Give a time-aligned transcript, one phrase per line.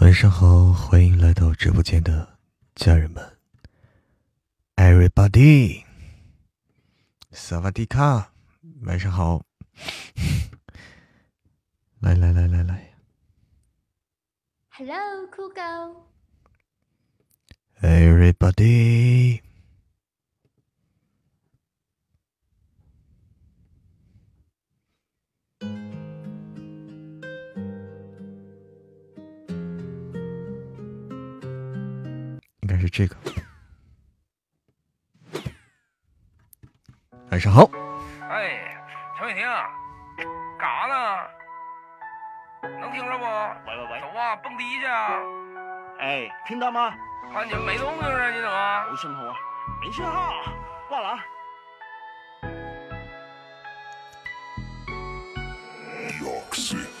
[0.00, 2.38] 晚上好，欢迎来到直播间的
[2.74, 3.38] 家人们
[4.76, 5.84] ，Everybody，
[7.30, 8.32] 萨瓦迪卡，
[8.82, 9.42] 晚上好，
[12.00, 12.94] 来来来来来
[14.70, 16.10] ，Hello，酷狗
[17.80, 19.45] ，Everybody。
[32.96, 33.14] 这个。
[37.30, 37.68] 晚上好。
[38.30, 38.74] 哎，
[39.18, 39.44] 陈伟霆，
[40.58, 41.28] 干啥呢？
[42.80, 43.24] 能听着不？
[43.68, 45.10] 喂喂喂，走啊，蹦迪去啊！
[45.98, 46.94] 哎，听到吗？
[47.34, 48.86] 看你们没动静啊，你怎么？
[48.88, 49.36] 有信号啊？
[49.78, 50.32] 没信号，
[50.88, 51.18] 挂了。
[55.92, 56.95] 带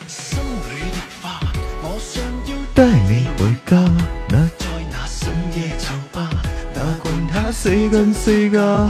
[7.66, 8.88] 管他谁跟谁噶。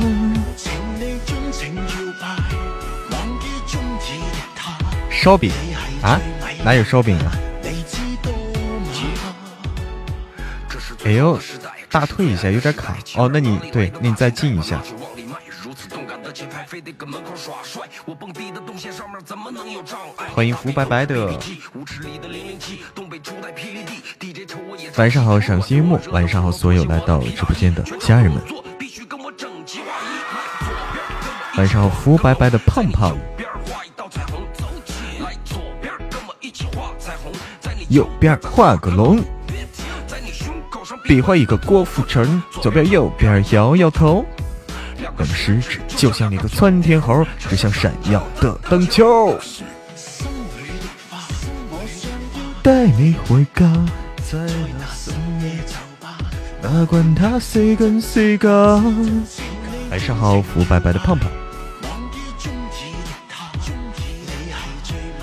[5.10, 5.50] 烧饼
[6.02, 6.20] 啊？
[6.62, 7.32] 哪有烧饼啊？
[11.04, 11.38] 哎呦，
[11.90, 12.96] 大退一下，有点卡。
[13.16, 14.82] 哦，那你对，那你再进一下。
[20.34, 21.38] 欢迎福白白的。
[24.96, 25.98] 晚上好，赏心悦目。
[26.10, 28.65] 晚上好，所有来到直播间的家人们。
[31.56, 33.16] 晚上好，福白白的胖胖。
[37.88, 39.18] 右边画个龙，
[41.04, 42.42] 比划一个郭富城。
[42.60, 44.22] 左边右边摇摇头。
[45.00, 49.38] 两个食指就像那个窜天猴，指向闪耀的灯球。
[52.62, 53.64] 带你回家，
[54.30, 54.38] 在
[54.78, 56.18] 那深夜酒吧，
[56.60, 58.82] 哪管他谁跟谁噶。
[59.90, 61.30] 晚上好，福白白的胖胖。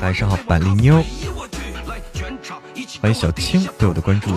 [0.00, 1.02] 晚上好，板栗妞。
[3.00, 4.30] 欢迎小青对我的关注。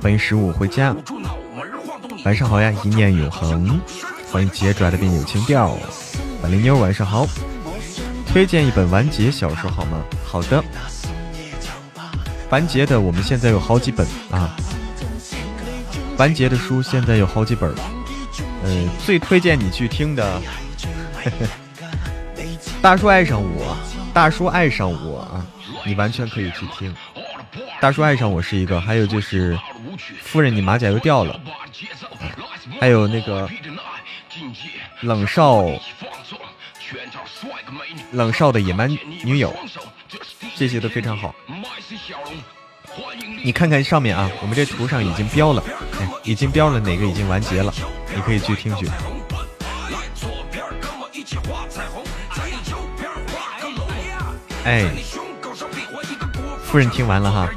[0.00, 0.94] 欢迎十五回家。
[2.24, 3.80] 晚上好呀，一念永恒。
[4.30, 5.76] 欢迎杰拽的变有情调。
[6.42, 7.26] 板栗妞，晚上好。
[8.26, 10.02] 推荐一本完结小说好吗？
[10.24, 10.62] 好的。
[12.50, 14.54] 完结的，我们现在有好几本啊。
[16.18, 17.74] 完结的书现在有好几本。
[18.64, 20.42] 呃，最推荐你去听的。
[22.82, 23.76] 大叔爱上我，
[24.12, 25.46] 大叔爱上我啊！
[25.84, 26.94] 你完全可以去听。
[27.80, 29.58] 大叔爱上我是一个，还有就是
[30.20, 31.40] 夫人，你马甲又掉了，
[32.80, 33.48] 还有那个
[35.00, 35.64] 冷少
[38.12, 38.90] 冷少的野蛮
[39.24, 39.54] 女友，
[40.56, 41.34] 这些都非常好。
[43.42, 45.62] 你看看上面啊，我们这图上已经标了，
[45.98, 47.72] 哎，已经标了哪个已经完结了，
[48.14, 48.86] 你可以去听去。
[54.64, 54.90] 哎，
[56.64, 57.48] 夫人听完了哈。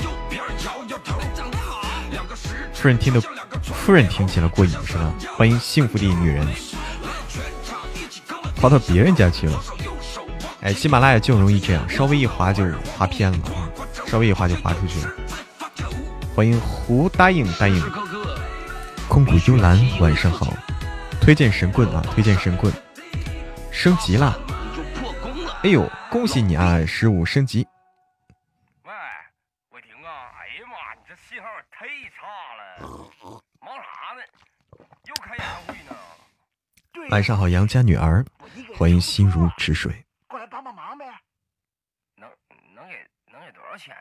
[2.73, 3.21] 夫人听的，
[3.61, 5.13] 夫人听起来过瘾是吧？
[5.35, 6.45] 欢迎幸福的女人，
[8.55, 9.63] 跑到别人家去了。
[10.61, 12.63] 哎，喜马拉雅就容易这样，稍微一滑就
[12.97, 13.37] 滑偏了，
[14.05, 15.11] 稍微一滑就滑出去了。
[16.35, 17.83] 欢迎胡答应答应，
[19.07, 20.53] 空谷幽兰，晚上好。
[21.21, 22.73] 推荐神棍啊，推荐神棍，
[23.71, 24.37] 升级了。
[25.63, 27.65] 哎呦，恭喜你啊，十五升级。
[28.83, 28.91] 喂，
[29.69, 30.29] 伟霆啊！
[30.37, 32.27] 哎呀妈，你这信号太差
[32.57, 33.09] 了。
[33.61, 34.21] 忙啥呢？
[35.05, 38.25] 又开年会呢晚上好，杨家女儿，
[38.77, 40.05] 欢迎心如止水。
[40.27, 41.05] 过来帮帮忙呗。
[42.15, 42.29] 能
[42.75, 43.95] 能给能给多少钱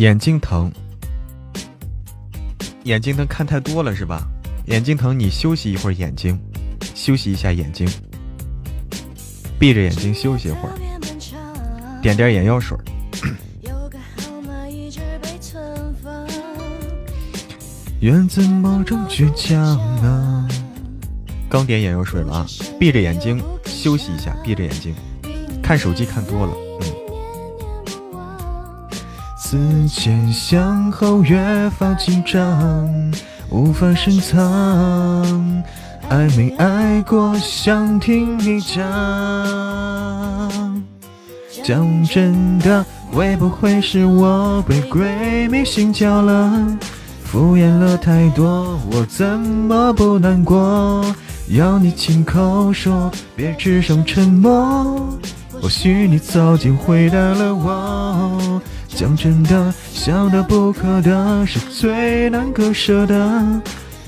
[0.00, 0.72] 眼睛疼，
[2.84, 4.26] 眼睛疼看太多了是吧？
[4.64, 6.40] 眼睛疼，你休息一会儿眼睛，
[6.94, 7.86] 休息一下眼睛，
[9.58, 10.72] 闭着眼睛休息一会儿，
[12.00, 12.78] 点点眼药水。
[18.00, 19.62] 源自某种倔强
[20.02, 20.48] 啊！
[21.50, 22.46] 刚点眼药水了啊！
[22.78, 24.94] 闭着眼睛休息一下，闭着眼睛，
[25.62, 26.69] 看手机看多了，嗯。
[29.50, 29.58] 思
[29.88, 32.88] 前想后越发紧张，
[33.48, 34.38] 无法深藏。
[36.08, 38.80] 爱没爱过，想听你讲。
[41.64, 46.78] 讲真的，会不会是我被闺蜜心焦了？
[47.24, 51.04] 敷衍了太多，我怎么不难过？
[51.48, 55.18] 要你亲口说，别只剩沉默。
[55.60, 58.62] 或许你早就回答了我。
[58.88, 63.60] 讲真的，想得不可得是最难割舍的。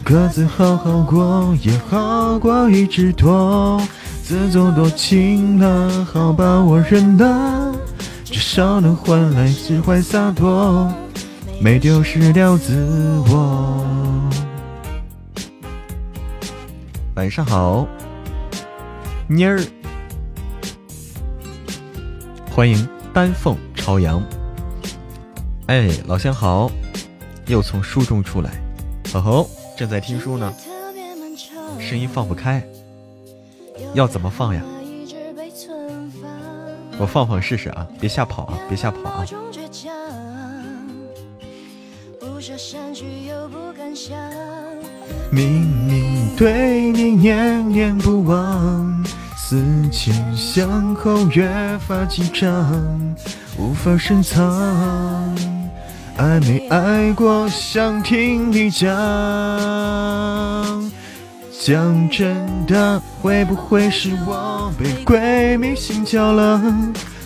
[0.03, 3.81] 各自好好过，也好过一直拖。
[4.23, 7.73] 自作多情了，好吧，我认了，
[8.25, 10.91] 至少能换来释怀洒脱。
[11.61, 12.75] 没丢失掉自
[13.29, 13.85] 我。
[17.15, 17.87] 晚上好，
[19.29, 19.61] 妮儿，
[22.55, 24.23] 欢迎丹凤朝阳。
[25.69, 26.71] 哎，老乡好，
[27.47, 28.51] 又从书中出来，
[29.11, 30.53] 吼吼，正在听书呢，
[31.81, 32.63] 声音放不开，
[33.95, 34.63] 要怎么放呀？
[36.99, 39.25] 我放放试试啊，别吓跑啊，别吓跑啊。
[45.31, 49.03] 明明对你念念不忘，
[49.53, 51.47] 思前想后越
[51.87, 52.73] 发紧张，
[53.59, 54.43] 无法深藏。
[56.17, 58.89] 爱没爱过，想听你讲。
[61.61, 62.35] 讲真
[62.67, 66.59] 的，会不会是我被闺蜜心焦了？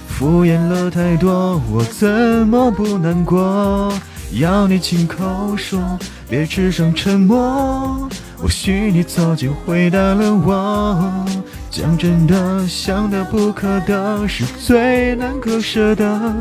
[0.08, 2.08] 敷衍了太多，我怎
[2.49, 3.93] 么不难过？
[4.32, 5.81] 要你亲口说，
[6.28, 8.08] 别只剩沉默。
[8.37, 11.25] 或许你早就回答了我。
[11.76, 16.34] 讲真的，想得不可得是最难割舍的。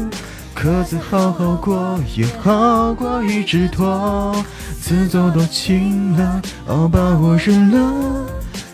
[0.54, 4.34] 各自好好过，也好过一直拖。
[4.80, 8.26] 自作多情了，好吧，我认了，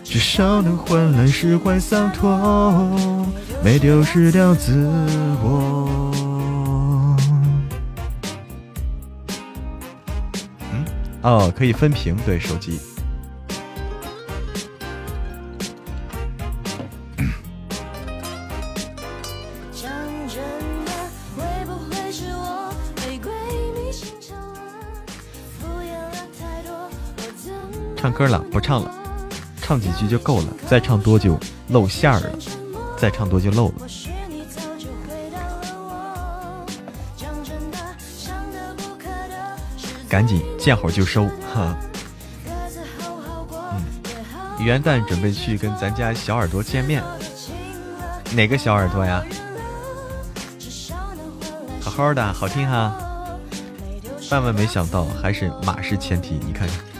[0.04, 2.30] 至少能换来释怀洒脱，
[3.64, 4.88] 没丢失掉自
[5.42, 5.90] 我。
[10.70, 10.84] 嗯
[11.22, 12.78] 哦，可以分屏对手机。
[28.02, 28.90] 唱歌了，不唱了，
[29.58, 31.38] 唱几句就够了，再唱多就
[31.68, 32.30] 露馅儿了，
[32.98, 33.74] 再唱多就漏了。
[40.08, 41.76] 赶紧见好就收，哈。
[43.70, 43.84] 嗯，
[44.58, 47.00] 元旦准备去跟咱家小耳朵见面，
[48.32, 49.22] 哪个小耳朵呀？
[51.80, 52.92] 好好的，好听哈。
[54.32, 56.91] 万万没想到，还是马是前提，你看看。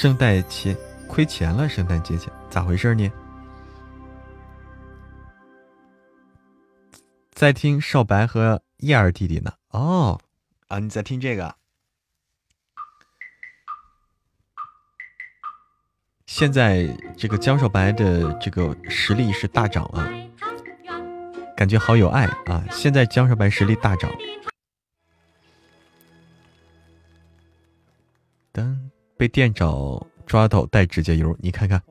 [0.00, 0.76] 圣诞节
[1.08, 3.10] 亏钱了，圣诞节前咋回事呢？
[7.32, 9.52] 在听少白和叶儿弟弟呢。
[9.70, 10.20] 哦，
[10.68, 11.52] 啊，你在听这个？
[16.26, 16.86] 现在
[17.16, 20.06] 这个江少白的这个实力是大涨啊，
[21.56, 22.64] 感觉好有爱啊！
[22.70, 24.08] 现在江少白实力大涨。
[29.18, 31.82] 被店长抓到带指甲油，你看看。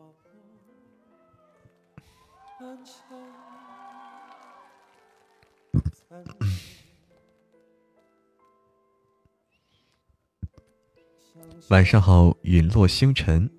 [11.67, 13.49] 晚上好，陨落星辰。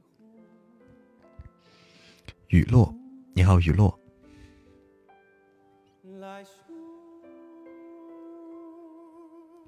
[2.49, 2.95] 雨落，
[3.35, 4.01] 你好，雨落。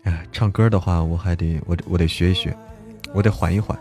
[0.05, 2.57] 哎，唱歌的话，我还得，我我得学一学，
[3.13, 3.79] 我得缓一缓。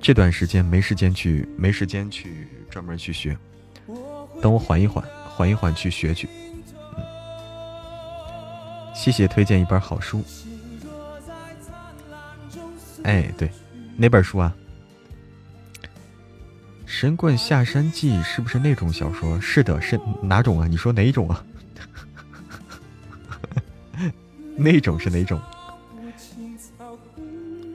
[0.00, 3.36] 这段时间没时间去，没时间去专门去学。
[4.40, 6.28] 等我缓一缓，缓一缓去学去。
[6.96, 7.04] 嗯，
[8.94, 10.22] 谢谢推荐一本好书。
[13.02, 13.50] 哎，对，
[13.96, 14.54] 哪本书啊？
[16.86, 19.40] 《神棍下山记》是不是那种小说？
[19.40, 20.66] 是的，是哪种啊？
[20.66, 21.44] 你说哪种啊？
[24.56, 25.40] 那种是哪种？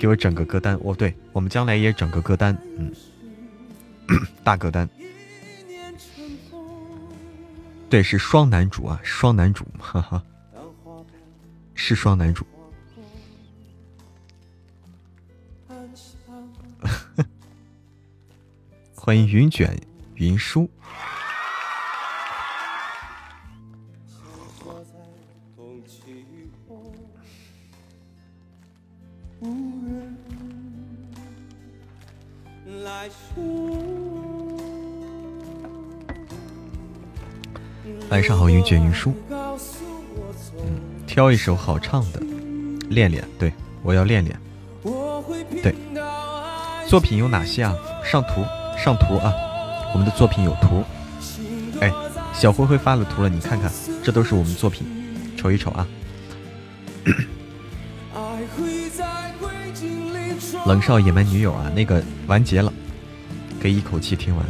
[0.04, 0.78] 给我整个歌单。
[0.84, 2.92] 哦，对，我们将来也整个歌单，嗯，
[4.44, 4.86] 大歌单。
[7.90, 10.22] 对，是双男主啊，双男主，哈哈，
[11.74, 12.46] 是双男主。
[18.94, 19.74] 欢迎云卷
[20.16, 20.70] 云舒。
[38.10, 39.14] 晚上好，云卷云舒。
[39.30, 42.22] 嗯，挑一首好唱的，
[42.90, 43.24] 练练。
[43.40, 44.40] 对我要练练。
[45.62, 45.74] 对，
[46.88, 47.74] 作品有哪些啊？
[48.04, 48.44] 上图，
[48.78, 49.34] 上图啊！
[49.94, 50.84] 我们的作品有图。
[51.80, 51.92] 哎，
[52.34, 53.72] 小灰灰发了图了，你看看，
[54.04, 54.86] 这都是我们作品，
[55.38, 55.88] 瞅一瞅啊。
[60.66, 62.73] 冷少野蛮女友啊，那个完结了，
[63.64, 64.46] 可以一口气听完。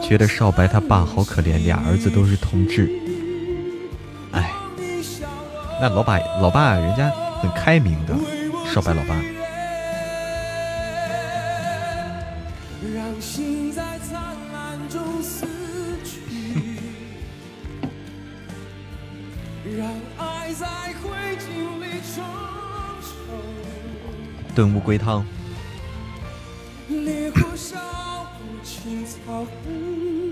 [0.00, 2.88] 觉得少白他爸好可怜，俩儿子都是同志。
[4.30, 4.52] 哎，
[5.80, 7.10] 那老爸老爸人家
[7.40, 8.14] 很开明的，
[8.72, 9.20] 少白老爸。
[24.54, 25.26] 炖乌龟汤。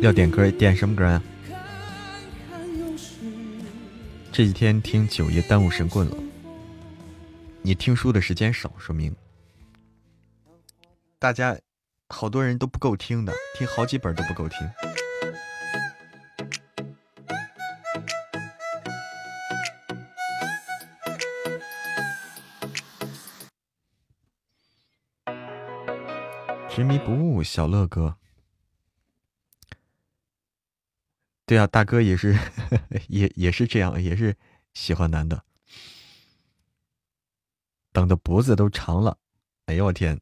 [0.00, 1.22] 要点歌，点什么歌啊？
[4.32, 6.16] 这几天听九爷耽误神棍了。
[7.60, 9.14] 你听书的时间少，说明
[11.18, 11.54] 大家
[12.08, 14.58] 好多人都不够听的，听好几本都不够听。
[26.70, 28.16] 执迷不悟，小乐哥。
[31.50, 32.38] 对啊，大哥也是，
[33.10, 34.36] 也也是这样，也是
[34.72, 35.42] 喜欢男的，
[37.90, 39.18] 等的脖子都长了。
[39.66, 40.20] 哎呦我天！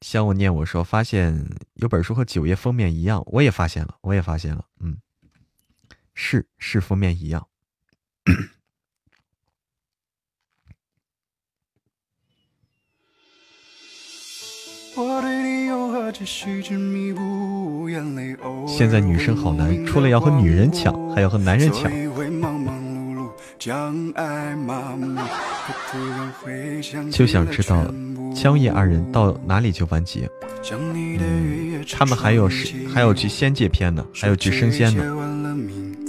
[0.00, 4.96] 向我念我说，发现有本书和九页封面一样，我也发现了，我也发现了，嗯，
[6.14, 7.48] 是是封面一样。
[18.66, 21.90] 现在女生好难，除了要和女人抢，还要和男人抢。
[27.10, 27.84] 就想知道
[28.34, 30.28] 江夜二人到哪里就完结？
[30.70, 35.89] 嗯他们还有是还有去仙界篇呢，还有去升仙呢。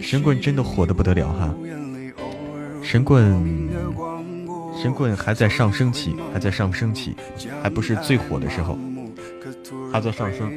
[0.00, 1.54] 神棍真的火的不得了哈。
[2.82, 3.68] 神棍，
[4.80, 7.16] 神棍还在上升期，还在上升期，
[7.62, 8.78] 还不是最火的时候，
[9.92, 10.56] 还在上升。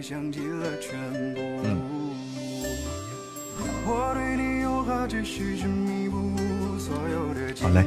[1.64, 1.80] 嗯。
[7.62, 7.84] 好嘞。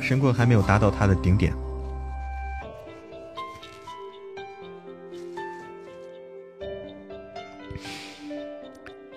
[0.00, 1.52] 神棍还没有达到他的顶点。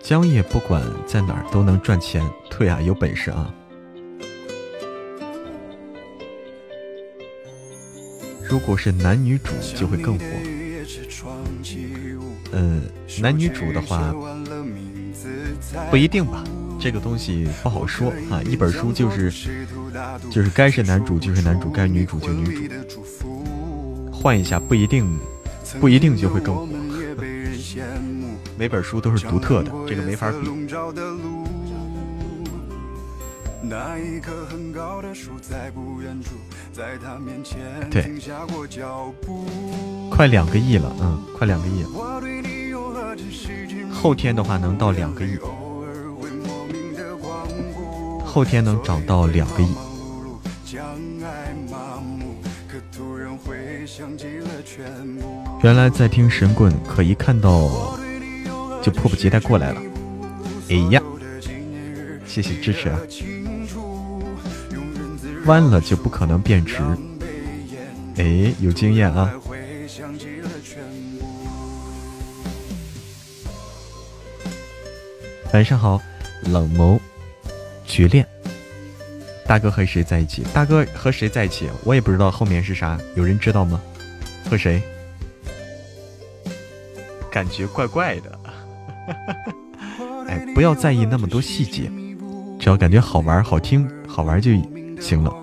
[0.04, 3.50] 江也不管在哪儿都能赚钱，对啊，有本事啊！
[8.44, 10.26] 如果是男女主就会更火。
[12.52, 12.82] 嗯，
[13.22, 14.14] 男女主的话
[15.90, 16.44] 不一定吧，
[16.78, 18.44] 这个东西不好说啊。
[18.44, 19.32] 一本书就是
[20.30, 23.02] 就是该是男主就是男主，该女主就女主，
[24.12, 25.18] 换一下不一定
[25.80, 26.68] 不一定就会更火。
[28.58, 30.38] 每本书都是独特的，这个没法比。
[37.90, 38.12] 对，
[40.12, 41.84] 快两个亿了，嗯，快两个亿。
[43.92, 45.38] 后天的话能到两个亿，
[48.26, 49.74] 后天能涨到两个亿。
[55.64, 57.98] 原来在听神棍，可一看到。
[58.84, 59.82] 就迫不及待过来了，
[60.70, 61.02] 哎呀，
[62.26, 63.00] 谢谢支持啊！
[65.46, 66.76] 弯了就不可能变直。
[68.18, 69.34] 哎，有经验啊！
[75.54, 76.02] 晚上好，
[76.52, 77.00] 冷眸
[77.86, 78.28] 绝恋。
[79.48, 80.44] 大哥和谁在一起？
[80.54, 81.70] 大哥和谁在一起？
[81.86, 83.82] 我也不知道后面是啥，有人知道吗？
[84.50, 84.84] 和谁？
[87.32, 88.40] 感觉怪怪的。
[90.28, 91.92] 哎，不要在意那么多细节，
[92.60, 94.52] 只要感觉好玩、好听、好玩就
[95.00, 95.34] 行了。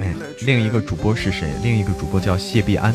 [0.00, 0.14] 哎，
[0.44, 1.50] 另一个主播是谁？
[1.62, 2.94] 另一个主播叫谢必安，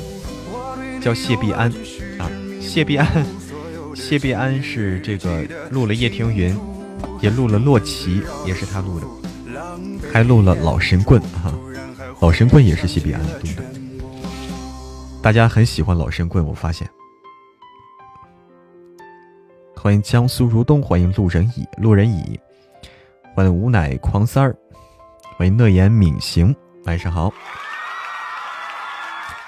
[1.02, 1.70] 叫谢必安
[2.18, 2.30] 啊，
[2.62, 3.26] 谢必安。
[3.94, 6.58] 谢必安是这个录了叶庭云，
[7.20, 9.06] 也录了洛奇，也是他录的，
[10.14, 11.54] 还录了老神棍哈，
[12.22, 13.64] 老神棍也是谢必安东的。
[15.24, 16.88] 大家很喜欢老神棍，我发现。
[19.76, 22.40] 欢迎江苏如东，欢迎路人乙，路人乙，
[23.34, 24.56] 欢迎无奶狂三儿，
[25.36, 27.34] 欢迎乐言敏行，晚上好。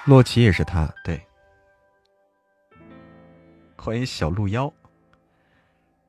[0.05, 1.21] 洛奇也是他，对。
[3.77, 4.73] 欢迎小鹿妖，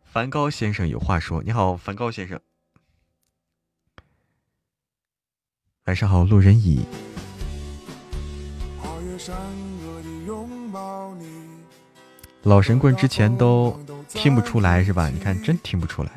[0.02, 1.42] 梵高先生有话说。
[1.42, 2.40] 你好，梵高先生。
[5.86, 6.80] 晚上好，路人乙。
[12.42, 15.10] 老神棍之前都听不出来是吧？
[15.10, 16.10] 你看，真听不出来。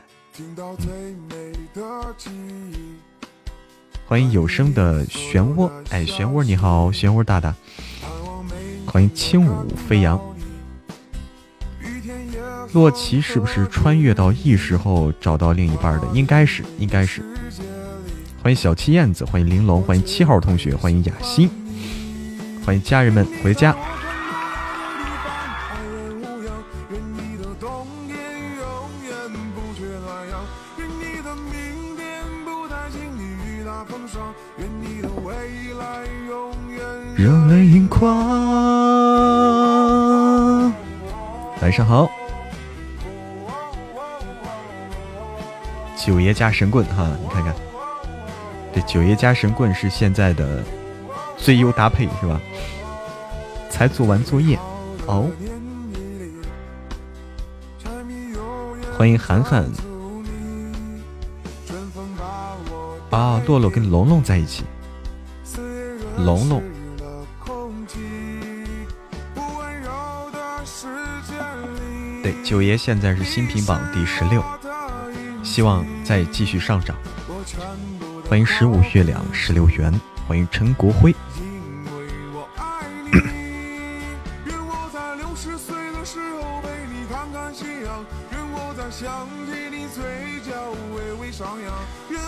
[4.06, 7.54] 欢迎有声的漩涡，哎，漩涡你好，漩涡大大。
[8.86, 10.18] 欢迎轻舞飞扬。
[12.72, 16.08] 洛奇是不是穿越到异时后找到另一半的？
[16.14, 17.22] 应该是，应该是。
[18.48, 21.50] 欢迎小七燕子，欢迎玲珑，欢迎七号同学，欢迎雅欣，
[22.66, 23.76] 欢迎家人们回家。
[37.18, 38.16] 热泪盈眶。
[41.62, 42.10] 晚上好。
[45.98, 47.54] 九爷加神棍哈，你看看，
[48.82, 50.64] 九爷加神棍是现在的
[51.38, 52.40] 最优搭配是吧？
[53.70, 54.58] 才做完作业
[55.06, 55.30] 哦。
[58.98, 59.64] 欢迎涵涵
[63.12, 64.64] 啊，洛洛跟龙龙在一起，
[66.18, 66.64] 龙龙。
[72.24, 74.44] 对，九爷现在是新品榜第十六。
[75.44, 76.98] 希望再继续上涨。
[78.30, 79.90] 欢迎十五月亮十六元，
[80.28, 81.16] 欢迎陈国辉。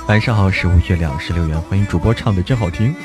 [0.08, 2.96] 晚上好，十五月亮十六元，欢迎主播唱的真好听。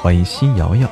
[0.00, 0.88] 欢迎新瑶瑶。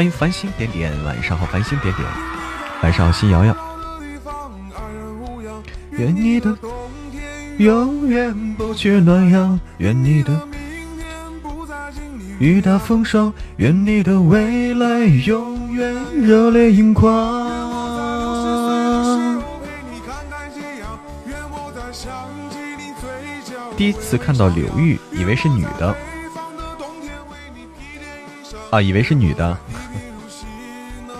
[0.00, 2.08] 欢迎繁星点点，晚上好，繁星点点，
[2.82, 3.54] 晚上好，新瑶瑶。
[5.90, 6.70] 愿你的冬
[7.12, 7.22] 天
[7.58, 10.40] 永远不缺暖阳，愿你的
[12.38, 17.10] 雨打风霜，愿你的未来永远热泪盈眶。
[23.76, 25.94] 第一次看到柳玉，以为是女的，
[28.70, 29.54] 啊，以为是女的。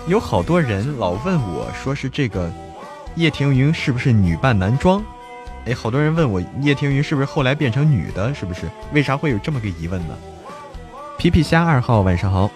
[0.07, 2.51] 有好多人老问我说是这个。
[3.15, 5.03] 叶庭云是不是女扮男装？
[5.65, 8.33] 哎，好多人问我叶庭云是不是后来变成女的？
[8.33, 8.69] 是不是？
[8.93, 10.17] 为啥会有这么个疑问呢？
[11.17, 12.49] 皮皮虾二号晚上好，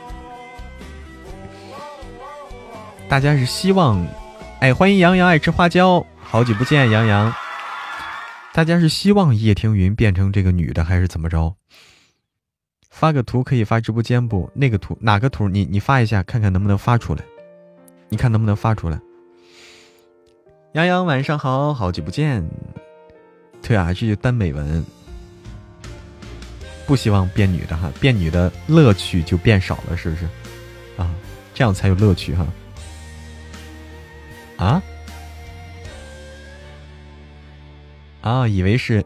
[3.07, 4.07] 大家是希望，
[4.59, 7.31] 哎，欢迎杨洋爱吃花椒，好久不见杨洋。
[8.53, 11.53] 大家是希望叶庭云变成这个女的，还是怎么着？
[12.89, 14.49] 发个图可以发直播间不？
[14.55, 15.49] 那个图哪个图？
[15.49, 17.21] 你你发一下看看能不能发出来？
[18.09, 18.99] 你看能不能发出来？
[20.73, 22.45] 杨洋，晚上好，好久不见。
[23.61, 24.85] 对啊，这就单美文，
[26.85, 30.25] 不希望变女的哈，变女的乐趣就变少了，是不是？
[30.97, 31.13] 啊，
[31.53, 32.45] 这样才有乐趣哈。
[34.57, 34.83] 啊？
[38.21, 39.03] 啊，以为是，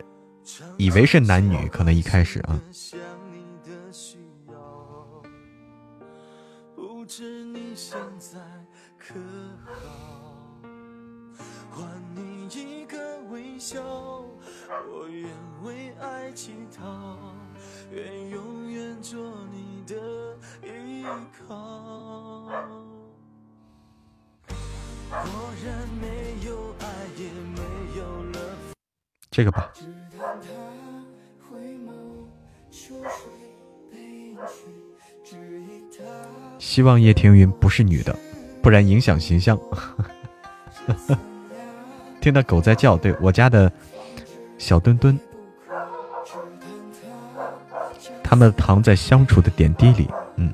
[0.77, 2.59] 以为是男女，可能一开始啊。
[29.39, 29.71] 这个吧。
[36.57, 38.13] 希望叶庭云不是女的，
[38.61, 39.57] 不然影响形象。
[42.19, 43.71] 听到狗在叫，对我家的
[44.57, 45.17] 小墩墩，
[48.21, 50.09] 他们躺在相处的点滴里。
[50.35, 50.53] 嗯，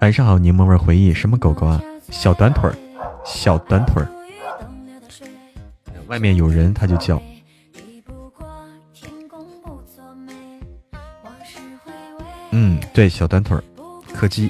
[0.00, 1.78] 晚上好，柠檬味回忆，什么狗狗啊？
[2.08, 2.74] 小短腿儿，
[3.22, 4.08] 小短腿儿。
[6.06, 7.20] 外面有人，他就叫。
[12.56, 13.64] 嗯，对，小短腿儿，
[14.14, 14.48] 柯基，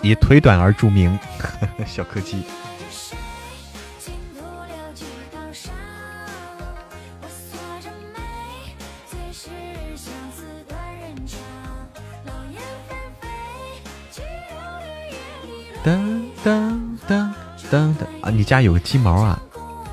[0.00, 1.18] 以腿短而著名，
[1.84, 2.42] 小柯基。
[15.84, 17.34] 当当当
[17.70, 18.30] 当当啊！
[18.30, 19.38] 你家有个金毛啊？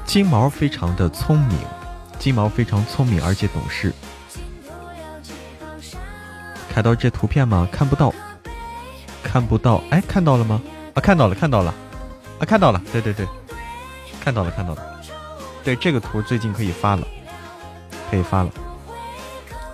[0.05, 1.57] 金毛非常的聪明。
[2.23, 3.91] 金毛非常聪明，而且懂事。
[6.73, 7.67] 看到这图片吗？
[7.69, 8.13] 看不到，
[9.21, 9.83] 看不到。
[9.89, 10.61] 哎，看到了吗？
[10.93, 11.73] 啊，看到了，看到了，
[12.39, 12.81] 啊，看到了。
[12.93, 13.27] 对对对，
[14.21, 15.01] 看到了，看到了。
[15.65, 17.05] 对，这个图最近可以发了，
[18.09, 18.49] 可以发了。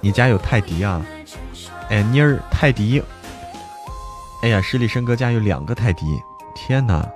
[0.02, 1.06] 你家有泰迪啊？
[1.90, 3.04] 哎，妮儿，泰迪。
[4.42, 6.04] 哎呀，十里生哥家有两个泰迪。
[6.56, 7.08] 天哪，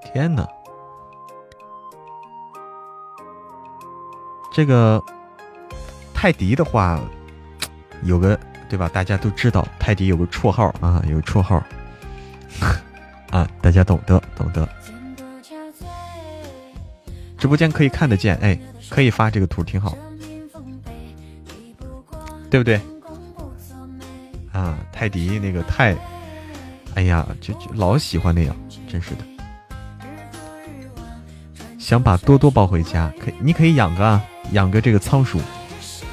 [0.00, 0.48] 天哪。
[4.52, 5.02] 这个
[6.12, 7.00] 泰迪的话，
[8.04, 8.38] 有个
[8.68, 8.88] 对吧？
[8.92, 11.62] 大家都知道，泰迪有个绰号啊，有个绰号
[13.30, 14.68] 啊，大家懂得懂得。
[17.38, 18.56] 直播间可以看得见，哎，
[18.88, 19.96] 可以发这个图，挺好，
[22.48, 22.80] 对不对？
[24.52, 25.96] 啊，泰迪那个泰，
[26.94, 28.54] 哎呀，就就老喜欢那样，
[28.86, 29.24] 真是的。
[31.78, 34.20] 想把多多抱回家，可你可以养个。
[34.50, 35.40] 养个这个仓鼠，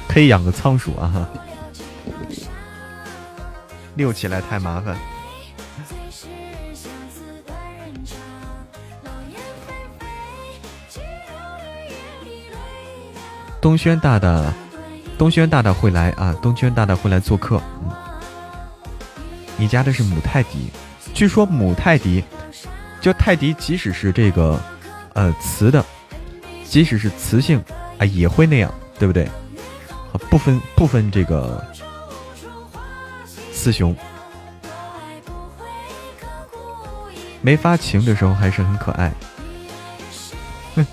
[0.08, 1.28] 可以养个仓鼠啊哈，
[3.96, 4.96] 遛起来太麻烦。
[13.60, 14.54] 东轩大大，
[15.18, 16.34] 东轩大大会来啊！
[16.40, 17.60] 东轩大大会来做客。
[17.82, 17.90] 嗯，
[19.58, 20.70] 你家的是母泰迪，
[21.12, 22.24] 据说母泰迪，
[23.02, 24.58] 就泰迪，即使是这个
[25.12, 25.84] 呃雌的，
[26.64, 27.62] 即使是雌性。
[28.00, 29.28] 啊，也会那样，对不对？
[30.28, 31.64] 不分不分这个
[33.52, 33.94] 雌雄，
[37.42, 39.12] 没发情的时候还是很可爱。
[40.74, 40.86] 哼，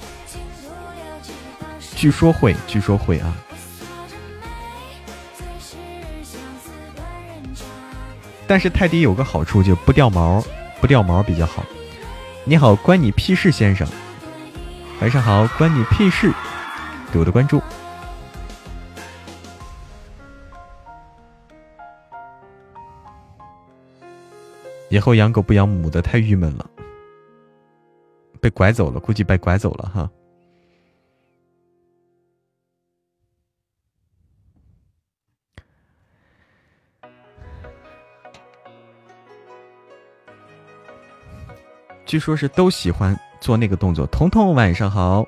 [1.96, 3.34] 据说会，据说会啊。
[8.46, 10.44] 但是泰迪有个好处，就不掉毛，
[10.80, 11.64] 不掉毛比较好。
[12.44, 13.88] 你好，关你屁事，先生。
[15.02, 16.32] 晚上好，关你屁事。
[17.12, 17.62] 给我的关注，
[24.90, 26.70] 以后养狗不养母的太郁闷了，
[28.42, 30.10] 被拐走了，估计被拐走了哈。
[42.06, 44.08] 据说是都喜欢做那个动作。
[44.08, 45.28] 彤彤，晚上好。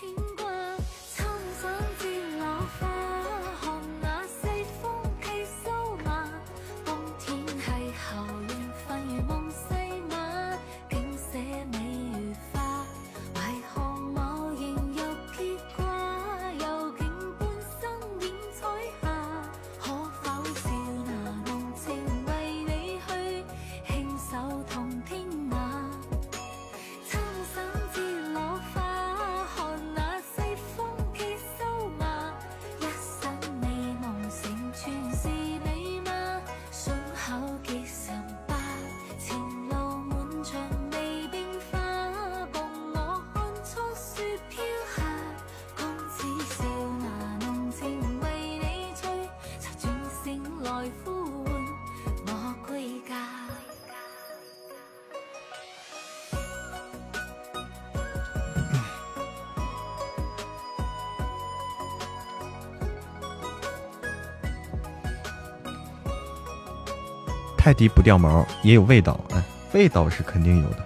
[67.63, 69.23] 泰迪不掉毛，也有味道。
[69.29, 69.43] 哎，
[69.73, 70.83] 味道是肯定有的，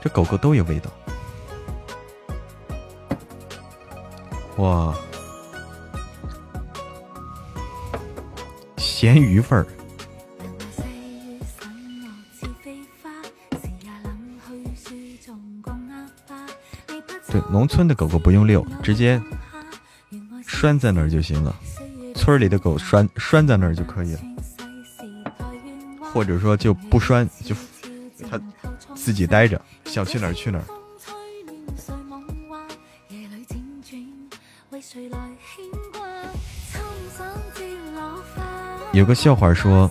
[0.00, 0.88] 这狗狗都有味道。
[4.58, 4.94] 哇，
[8.76, 9.66] 咸鱼味儿。
[17.26, 19.20] 对，农村的狗狗不用遛，直接
[20.46, 21.52] 拴在那儿就行了。
[22.14, 24.20] 村里的狗拴拴在那儿就可以了，
[26.14, 27.56] 或者说就不拴，就
[28.30, 28.40] 它
[28.94, 30.64] 自己待着，想去哪儿去哪儿。
[38.92, 39.90] 有个笑话说，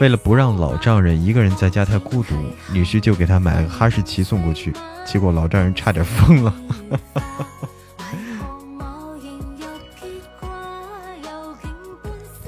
[0.00, 2.34] 为了不让老丈人一个人在家太孤独，
[2.72, 4.74] 女婿就给他买个哈士奇送过去，
[5.06, 6.52] 结果老丈人差点疯了。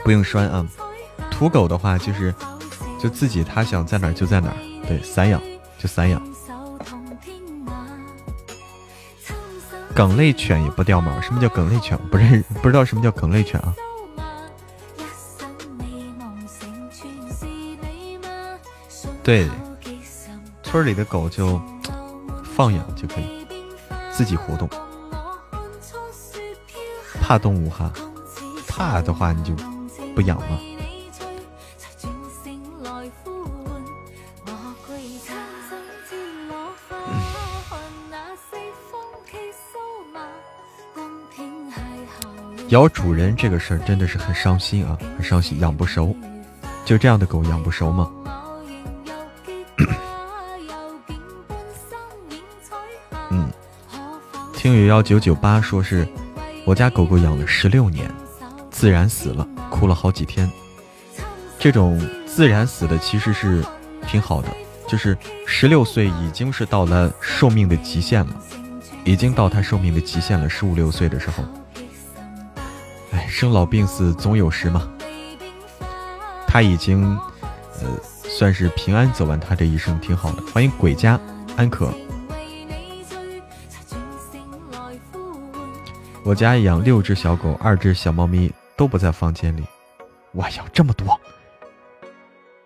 [0.02, 0.66] 不用拴啊，
[1.30, 2.34] 土狗的话就是
[3.04, 4.56] 就自己他想在哪儿就在哪儿，
[4.88, 5.38] 对，散养
[5.76, 6.22] 就散养。
[9.94, 11.98] 梗类犬也不掉毛，什么叫梗类犬？
[12.10, 13.74] 不认不知道什么叫梗类犬啊？
[19.22, 19.50] 对，
[20.62, 21.60] 村里的狗就
[22.56, 23.46] 放养就可以，
[24.10, 24.66] 自己活动。
[27.20, 27.92] 怕动物哈，
[28.66, 29.54] 怕的话你就
[30.14, 30.58] 不养了。
[42.74, 46.12] 咬主人这个事儿真的是很伤心啊，很伤心，养不熟，
[46.84, 48.10] 就这样的狗养不熟吗？
[53.30, 53.48] 嗯
[54.52, 56.04] 听友幺九九八说是，
[56.66, 58.12] 我家狗狗养了十六年，
[58.72, 60.50] 自然死了，哭了好几天。
[61.60, 63.64] 这种自然死的其实是
[64.04, 64.48] 挺好的，
[64.88, 68.34] 就是十六岁已经是到了寿命的极限了，
[69.04, 70.50] 已经到它寿命的极限了。
[70.50, 71.46] 十五六岁的时候，哎，
[73.34, 74.88] 生老病死总有时嘛。
[76.46, 77.18] 他已经，
[77.80, 80.42] 呃，算是平安走完他这一生，挺好的。
[80.52, 81.18] 欢迎鬼家
[81.56, 81.92] 安可。
[86.22, 89.64] 我家养六只小狗，二只小猫咪都不在房间里。
[90.34, 91.20] 哇，养这么多！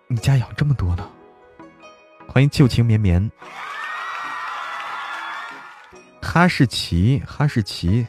[0.06, 1.08] 你家养这么多呢？
[2.28, 3.30] 欢迎旧情绵绵。
[6.20, 8.06] 哈士奇，哈士奇，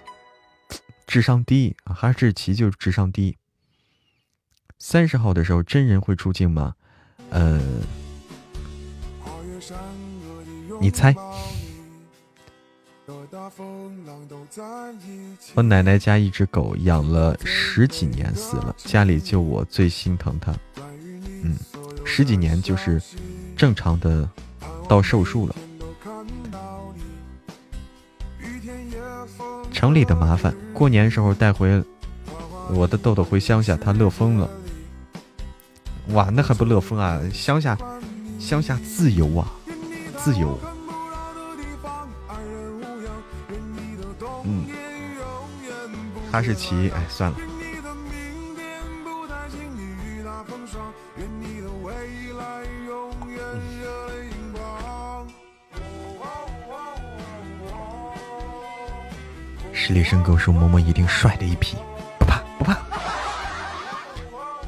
[1.09, 1.93] 智商低啊！
[1.95, 3.35] 哈士奇就是智商低。
[4.77, 6.75] 三十号的时候，真人会出镜吗？
[7.31, 7.59] 呃，
[10.79, 11.15] 你猜。
[15.55, 20.55] 我奶奶家一只狗养了十几年死了，家里就我最心疼它。
[21.43, 21.57] 嗯，
[22.05, 23.01] 十几年就是
[23.57, 24.29] 正常的
[24.87, 25.55] 到寿数了。
[29.79, 31.81] 城里的麻烦，过年时候带回
[32.69, 34.49] 我的豆豆回乡下，他乐疯了。
[36.09, 37.17] 哇，那还不乐疯啊？
[37.31, 37.77] 乡下，
[38.37, 39.49] 乡下自由啊，
[40.17, 40.59] 自由。
[44.43, 44.65] 嗯，
[46.29, 47.37] 哈士奇，哎，算了。
[59.89, 61.75] 十里笙歌说：“嬷嬷一定帅的一批，
[62.19, 62.77] 不怕不怕。”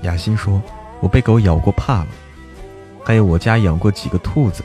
[0.01, 0.59] 雅欣说
[0.99, 2.07] ：“我被狗咬过，怕了。
[3.05, 4.63] 还有我家养过几个兔子，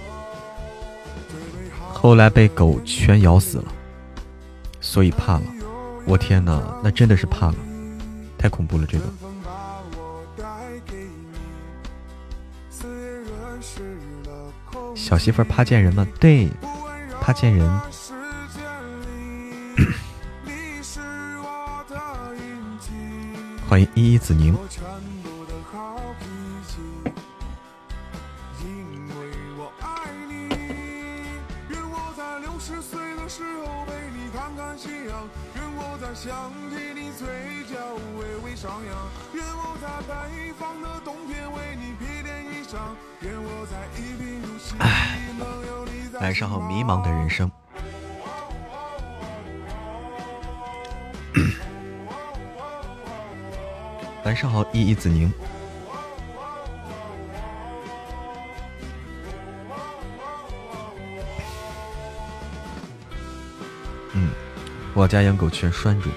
[1.93, 3.65] 后来被狗全咬死了。”
[4.81, 5.43] 所以怕了，
[6.07, 7.57] 我天哪，那真的是怕了，
[8.39, 9.05] 太恐怖了这个。
[14.95, 16.07] 小媳妇怕见人吗？
[16.19, 16.49] 对，
[17.21, 17.81] 怕见人。
[23.69, 24.57] 欢迎依依子宁。
[46.19, 47.51] 晚上好，迷茫的人生。
[54.27, 55.33] 晚上好，依依子宁。
[64.15, 64.31] 嗯，
[64.95, 66.11] 我家养狗全拴住。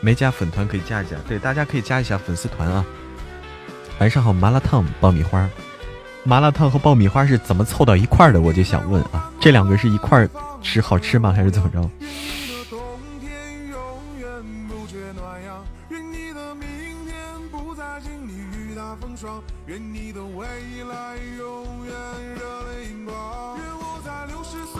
[0.00, 2.84] 没加粉团可以加一加，对，大家可以加一下粉丝团啊。
[4.00, 5.48] 晚上好，麻辣烫、爆米花。
[6.24, 8.40] 麻辣烫和爆米花是怎么凑到一块儿的？
[8.40, 10.28] 我就想问啊，这两个是一块儿
[10.60, 11.32] 吃好吃吗？
[11.32, 11.88] 还是怎么着？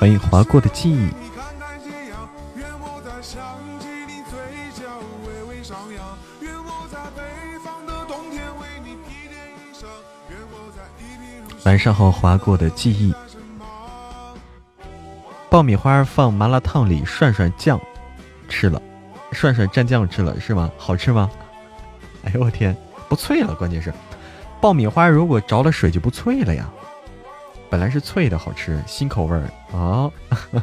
[0.05, 1.09] 欢迎划过的记忆。
[11.65, 13.15] 晚上好，划过的记忆。
[15.49, 17.81] 爆米花放麻辣烫里涮涮酱，
[18.47, 18.83] 吃了，
[19.33, 20.71] 涮涮蘸酱吃了是吗？
[20.77, 21.31] 好吃吗？
[22.25, 22.77] 哎呦我天，
[23.09, 23.91] 不脆了，关键是，
[24.61, 26.69] 爆米花如果着了水就不脆了呀。
[27.75, 30.09] 本来是脆的，好吃，新口味儿啊。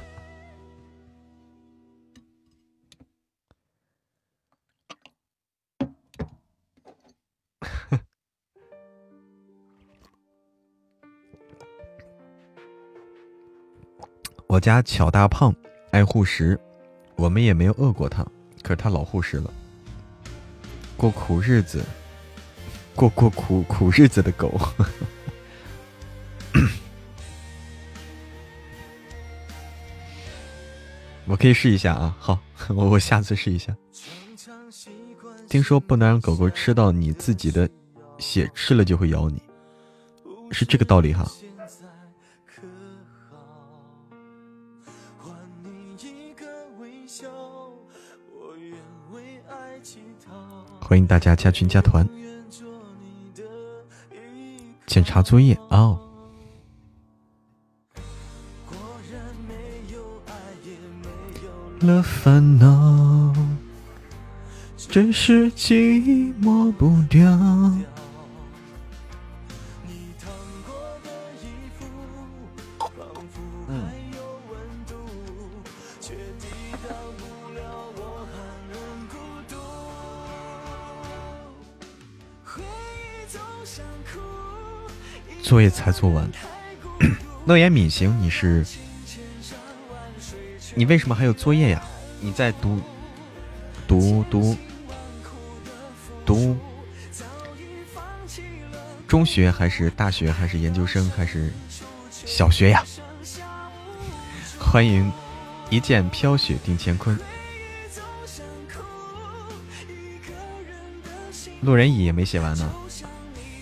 [14.48, 15.54] 我家巧大胖
[15.92, 16.58] 爱护食，
[17.18, 18.26] 我们也没有饿过他，
[18.64, 19.54] 可是他老护食了。
[20.96, 21.84] 过苦日子，
[22.96, 24.58] 过过苦苦日子的狗。
[31.28, 32.38] 我可以试一下啊，好，
[32.76, 33.76] 我 我下次试一下。
[35.48, 37.70] 听说不能让狗狗吃到你自己的
[38.20, 39.42] 血，吃了就会咬你，
[40.52, 41.30] 是这个道理哈。
[50.82, 52.08] 欢迎大家加群加团，
[54.86, 56.11] 检查作业哦。
[61.82, 63.34] 了烦恼，
[64.78, 67.30] 只是寂寞不掉。
[85.42, 86.32] 作业才做完，
[87.44, 88.66] 诺言敏行，你是？
[90.74, 91.84] 你为什么还有作业呀？
[92.20, 92.80] 你在读
[93.88, 94.56] 读读
[96.26, 96.58] 读
[99.08, 101.52] 中学还是大学还是研究生还是
[102.10, 102.84] 小学呀？
[104.60, 105.12] 欢迎
[105.70, 107.20] 一剑飘雪定乾坤，
[111.62, 112.74] 路人乙也没写完呢。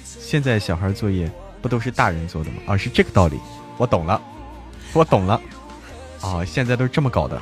[0.04, 1.32] 现在小孩作业。
[1.62, 2.62] 不都是大人做的吗？
[2.68, 3.38] 啊，是这个道理，
[3.78, 4.22] 我懂了，
[4.94, 5.42] 我懂了。
[6.22, 7.42] 哦，现在都是这么搞的，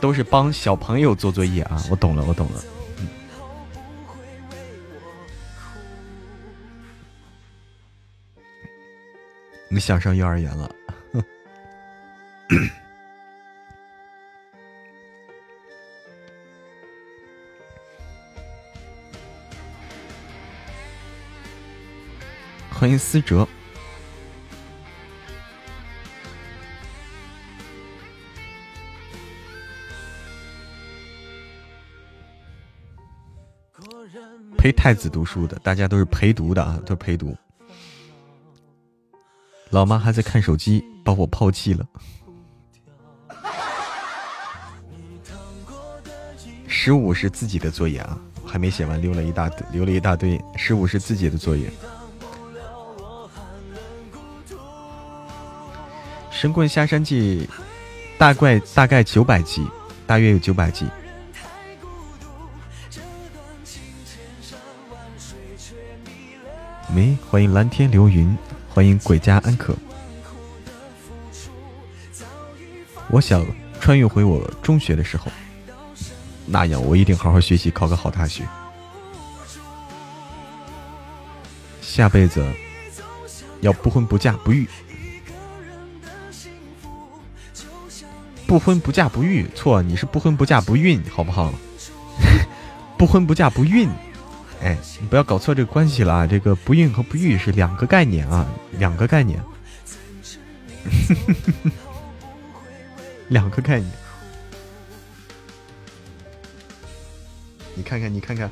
[0.00, 1.82] 都是帮小朋友做作业啊！
[1.90, 2.62] 我懂了，我懂了。
[9.68, 10.70] 你想上幼儿园了？
[22.70, 23.48] 欢迎思哲，
[34.66, 37.36] 陪太子读书的，大家都是陪读的啊，都是陪读。
[39.70, 41.86] 老妈还在看手机，把我抛弃了。
[46.66, 50.36] 十五是自己的作业啊，还没写完，留了一大留了一大堆。
[50.56, 51.68] 十五是自己的作业。
[56.28, 57.46] 《神棍下山记》
[58.18, 59.64] 大概大概九百集，
[60.08, 60.84] 大约有九百集。
[66.96, 68.34] 没，欢迎蓝天流云，
[68.70, 69.76] 欢迎鬼家安可。
[73.10, 73.44] 我想
[73.78, 75.30] 穿越回我中学的时候，
[76.46, 78.44] 那样我一定好好学习，考个好大学。
[81.82, 82.42] 下辈子
[83.60, 84.66] 要不婚不嫁不育。
[88.46, 91.52] 不婚不嫁不育，错，你是不婚不嫁不孕，好不好？
[92.96, 93.86] 不婚不嫁不孕，
[94.62, 96.26] 哎，你不要搞错这个关系了啊！
[96.26, 98.46] 这个不孕和不育是两个概念啊，
[98.78, 99.40] 两个概念，
[103.28, 103.90] 两个概念。
[107.74, 108.50] 你看看，你看看，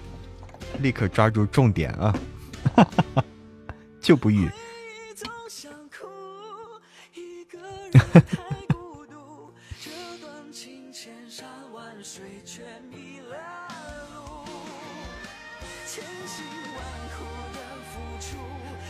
[0.80, 2.14] 立刻抓住重点啊！
[4.00, 4.48] 就不育。
[15.94, 16.82] 千辛万
[17.16, 17.24] 苦
[17.54, 17.58] 的
[17.92, 18.36] 付出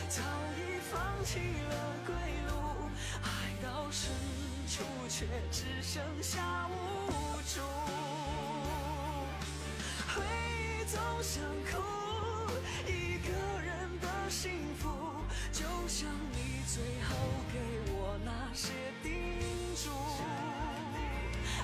[0.08, 0.22] 早
[0.56, 1.38] 已放弃
[1.68, 1.72] 了
[2.06, 2.14] 归
[2.48, 2.88] 路，
[3.22, 3.28] 爱
[3.62, 4.10] 到深
[4.66, 6.72] 处却只剩下无
[7.44, 7.60] 助。
[10.14, 11.76] 回忆总想哭，
[12.86, 13.28] 一个
[13.60, 14.88] 人的幸福
[15.52, 17.14] 就像你最后
[17.52, 19.12] 给我那些叮
[19.76, 19.90] 嘱。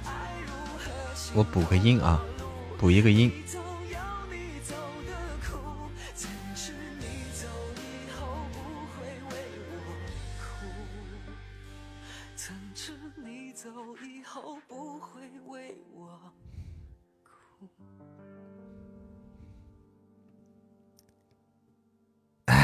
[0.05, 0.85] 爱如何？
[1.33, 2.21] 我补个音啊，
[2.77, 3.33] 补一个音。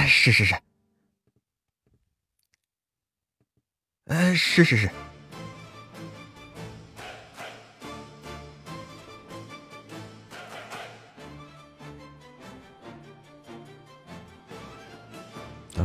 [0.06, 0.54] 是是是，
[4.06, 4.90] 哎，是是是。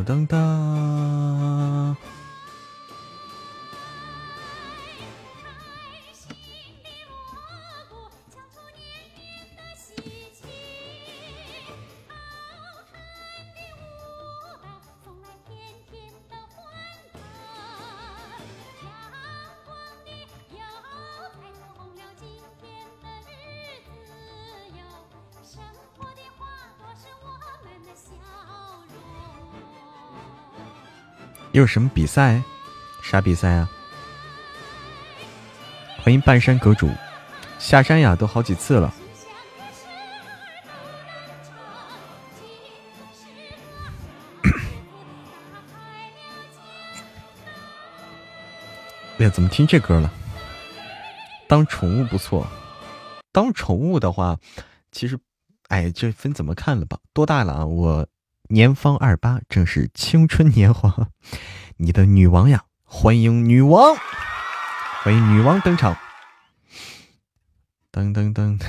[0.03, 1.95] 当当。
[31.53, 32.41] 又什么比赛？
[33.01, 33.69] 啥比赛啊？
[35.97, 36.89] 欢迎半山阁主
[37.59, 38.93] 下山呀，都好几次了。
[49.19, 50.09] 哎呀，怎么听这歌了？
[51.47, 52.47] 当宠物不错，
[53.33, 54.37] 当宠物的话，
[54.91, 55.19] 其实，
[55.67, 56.97] 哎，这分怎么看了吧？
[57.13, 57.65] 多大了啊？
[57.65, 58.07] 我。
[58.51, 61.09] 年方二八，正是青春年华。
[61.77, 63.95] 你的女王呀，欢迎女王，
[65.03, 65.97] 欢迎女王登场。
[67.93, 68.59] 噔噔噔，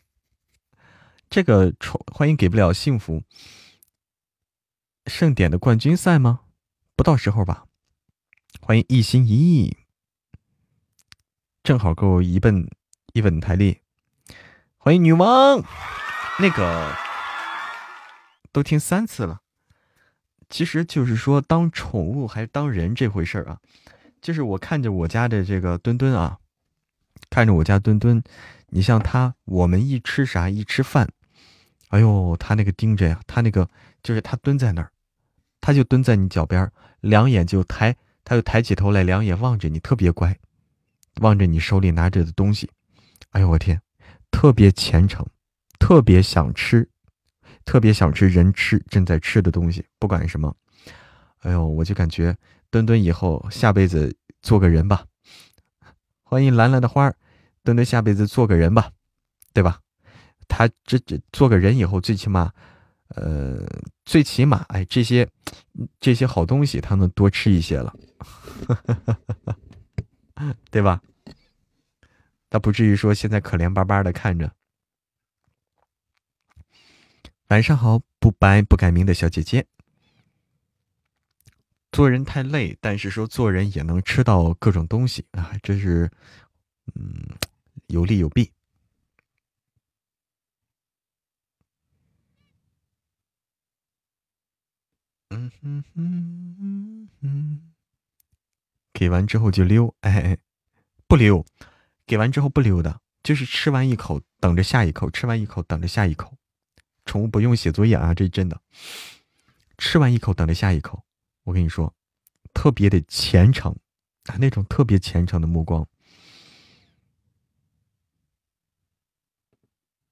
[1.30, 3.22] 这个宠欢迎给不了幸福。
[5.06, 6.40] 盛典的冠军赛吗？
[6.94, 7.64] 不到时候吧。
[8.60, 9.78] 欢迎一心一意，
[11.62, 12.70] 正好够一本
[13.14, 13.80] 一本台历。
[14.76, 15.64] 欢迎女王，
[16.38, 17.09] 那个。
[18.52, 19.40] 都听三次了，
[20.48, 23.58] 其实就是说，当宠物还是当人这回事儿啊。
[24.20, 26.38] 就是我看着我家的这个墩墩啊，
[27.30, 28.22] 看着我家墩墩，
[28.68, 31.08] 你像他，我们一吃啥一吃饭，
[31.88, 33.70] 哎呦，他那个盯着呀，他那个
[34.02, 34.92] 就是他蹲在那儿，
[35.62, 36.70] 他就蹲在你脚边，
[37.00, 40.38] 两眼就抬，他就抬起头来，两眼望着你，特别乖，
[41.22, 42.68] 望着你手里拿着的东西，
[43.30, 43.80] 哎呦我天，
[44.30, 45.26] 特别虔诚，
[45.78, 46.89] 特别想吃。
[47.70, 50.52] 特别想吃人吃正在吃的东西，不管什么。
[51.42, 52.36] 哎呦，我就感觉
[52.68, 54.12] 墩墩以后下辈子
[54.42, 55.04] 做个人吧。
[56.24, 57.14] 欢迎蓝蓝的花儿，
[57.62, 58.90] 墩墩下辈子做个人吧，
[59.52, 59.78] 对吧？
[60.48, 62.52] 他这这做个人以后，最起码，
[63.10, 63.64] 呃，
[64.04, 65.28] 最起码，哎，这些
[66.00, 67.94] 这些好东西他能多吃一些了，
[70.72, 71.00] 对吧？
[72.50, 74.50] 他不至于说现在可怜巴巴的看着。
[77.50, 79.66] 晚上好，不白不改名的小姐姐。
[81.90, 86.08] 做人太累，但是说做人也能吃到各种东西啊，这是，
[86.94, 87.26] 嗯，
[87.88, 88.52] 有利有弊。
[95.30, 97.72] 嗯哼哼哼哼，
[98.92, 100.38] 给完之后就溜，哎，
[101.08, 101.44] 不溜，
[102.06, 106.36] 给完之后不溜的，就是吃完一口等着下一口，吃完一口等着下一口。
[107.04, 108.60] 宠物不用写作业啊，这真的。
[109.78, 111.04] 吃完一口，等着下一口。
[111.44, 111.94] 我跟你说，
[112.52, 113.74] 特别的虔诚
[114.26, 115.86] 啊，那种特别虔诚的目光。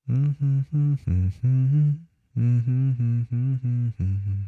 [0.07, 4.47] 嗯哼哼哼哼，嗯哼哼哼哼哼。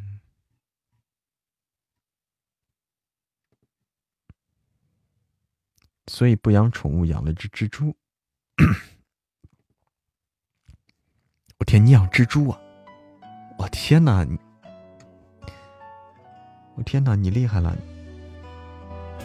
[6.07, 7.95] 所以不养宠物，养了只蜘蛛。
[11.61, 12.59] 我天，你养蜘蛛啊！
[13.59, 14.39] 我天哪，你，
[16.75, 17.77] 我天哪，你厉害了，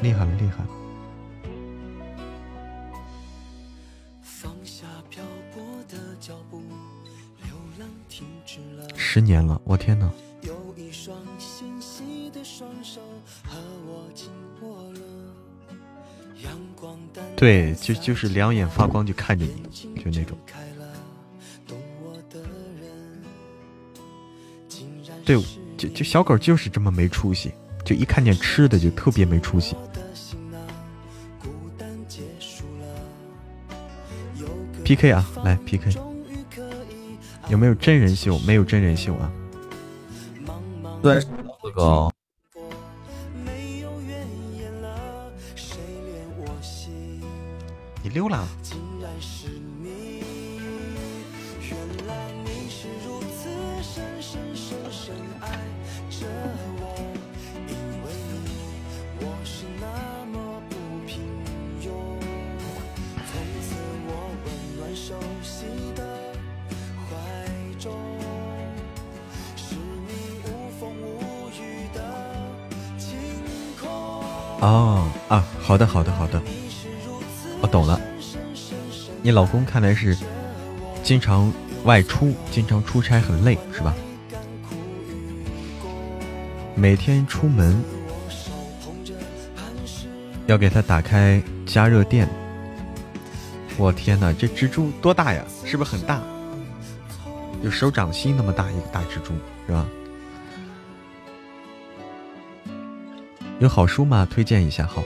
[0.01, 0.69] 厉害了，厉害了！
[8.95, 10.11] 十年了，我天哪！
[17.37, 19.69] 对，就就是两眼发光，就看着你，
[20.03, 20.37] 就那种。
[25.25, 25.43] 对，
[25.75, 27.51] 就就小狗就是这么没出息，
[27.83, 29.75] 就一看见吃的就特别没出息。
[34.83, 35.89] P K 啊，来 P K，
[37.49, 38.37] 有没有真人秀？
[38.39, 39.31] 没有真人秀啊。
[41.01, 41.19] 对，
[41.61, 42.11] 哥哥。
[48.03, 48.47] 你溜了。
[53.93, 55.47] 深深深深爱
[56.09, 56.25] 着
[56.79, 56.83] 我，
[57.67, 58.05] 因为
[58.43, 58.49] 你，
[59.19, 60.75] 我是那么不
[61.05, 61.21] 平
[61.81, 61.85] 庸。
[63.15, 63.31] 从
[63.61, 63.75] 此
[64.07, 64.09] 我
[64.43, 64.45] 温
[64.77, 65.13] 暖熟
[65.43, 65.65] 悉
[65.95, 66.01] 的
[67.05, 67.13] 怀
[67.79, 67.93] 中，
[69.55, 70.09] 是你
[70.43, 70.47] 无
[70.79, 71.97] 风无雨的
[72.97, 73.07] 晴
[73.79, 73.87] 空。
[74.61, 76.41] 哦啊，好的好的好的，
[77.61, 78.01] 我、懂了。
[79.21, 80.17] 你老公看来是
[81.03, 81.51] 经常
[81.85, 83.93] 外出，经常出差，很累是吧？
[86.75, 87.81] 每天出门
[90.47, 92.27] 要给他打开加热垫。
[93.77, 95.43] 我天哪，这蜘蛛多大呀？
[95.63, 96.21] 是不是很大？
[97.61, 99.33] 有手掌心那么大一个大蜘蛛
[99.67, 99.85] 是吧？
[103.59, 104.27] 有好书吗？
[104.29, 104.87] 推荐一下。
[104.87, 105.03] 好，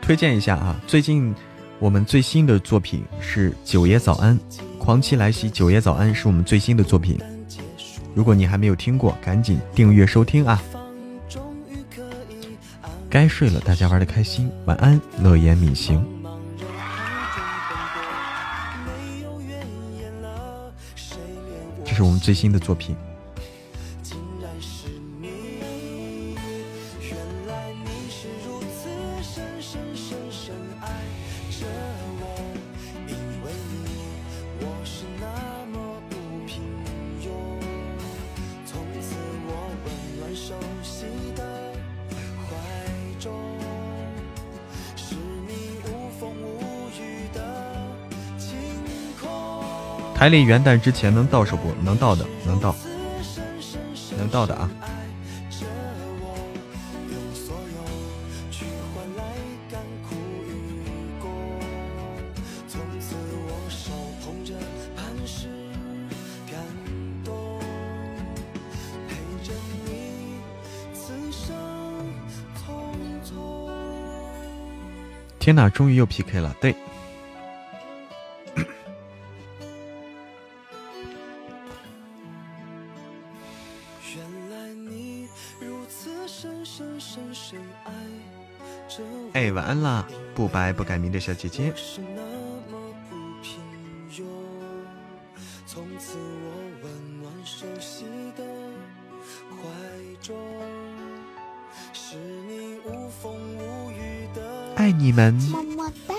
[0.00, 0.80] 推荐一下啊！
[0.86, 1.34] 最近
[1.78, 4.38] 我们最新的作品是《九爷早安》，
[4.84, 7.18] 狂妻来袭，《九爷早安》是我们最新的作品。
[8.14, 10.62] 如果你还没有听过，赶紧订阅收听啊！
[13.08, 16.04] 该睡了，大家玩的开心，晚安，乐言敏行。
[21.82, 22.94] 这是我们最新的作品。
[50.24, 51.70] 台历元旦之前能到手不？
[51.84, 52.74] 能到的，能到，
[54.16, 54.70] 能到的啊！
[75.38, 76.74] 天哪，终于又 PK 了，对。
[89.74, 90.06] 安啦，
[90.36, 91.74] 不白不改名的小姐姐。
[104.76, 106.14] 爱你们，么么哒。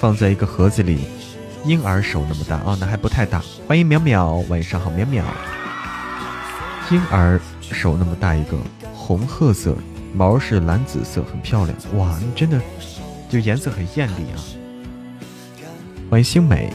[0.00, 1.04] 放在一个盒子里，
[1.66, 3.42] 婴儿手那么大哦，那还不太大。
[3.68, 5.22] 欢迎淼淼，晚上好，淼淼。
[6.90, 8.56] 婴儿手那么大一个，
[8.94, 9.76] 红褐色。
[10.14, 12.16] 毛是蓝紫色，很漂亮哇！
[12.20, 12.60] 你真的
[13.28, 14.38] 就颜色很艳丽啊！
[16.08, 16.72] 欢迎星美，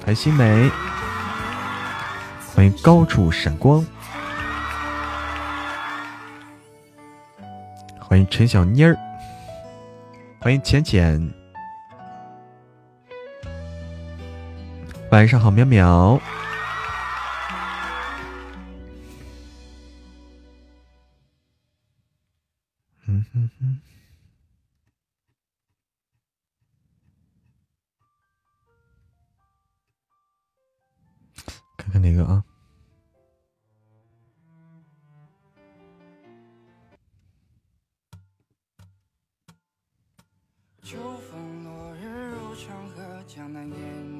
[0.00, 0.70] 欢迎星美，
[2.54, 3.84] 欢迎高处闪光，
[8.00, 8.96] 欢迎陈小妮儿，
[10.40, 11.30] 欢迎浅浅，
[15.10, 16.18] 晚上好，淼淼。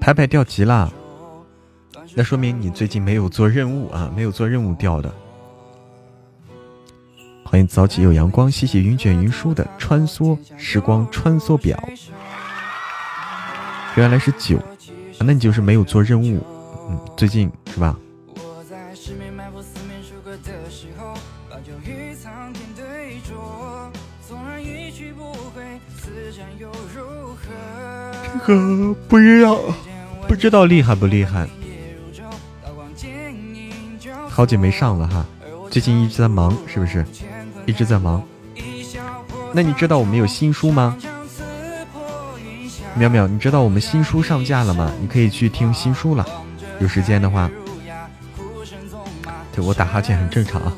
[0.06, 0.92] 牌牌掉级了，
[2.14, 5.12] 那说明你最近没有做任务啊，没有做任务掉的。
[7.44, 11.76] 欢迎早起有阳光，谢谢云卷云舒的穿梭时光穿梭表，
[13.96, 14.60] 原来是九，
[15.18, 16.40] 那你就是没有做任务，
[16.88, 17.98] 嗯，最近是吧？
[28.32, 29.58] 这个不知道。
[30.28, 31.48] 不知道厉害不厉害？
[34.28, 35.24] 好久没上了哈，
[35.70, 37.04] 最近一直在忙，是不是？
[37.64, 38.22] 一直在忙。
[39.52, 40.96] 那你知道我们有新书吗？
[42.98, 44.92] 淼淼，你知道我们新书上架了吗？
[45.00, 46.26] 你可以去听新书了，
[46.80, 47.50] 有时间的话。
[49.52, 50.72] 对我打哈欠很正常啊。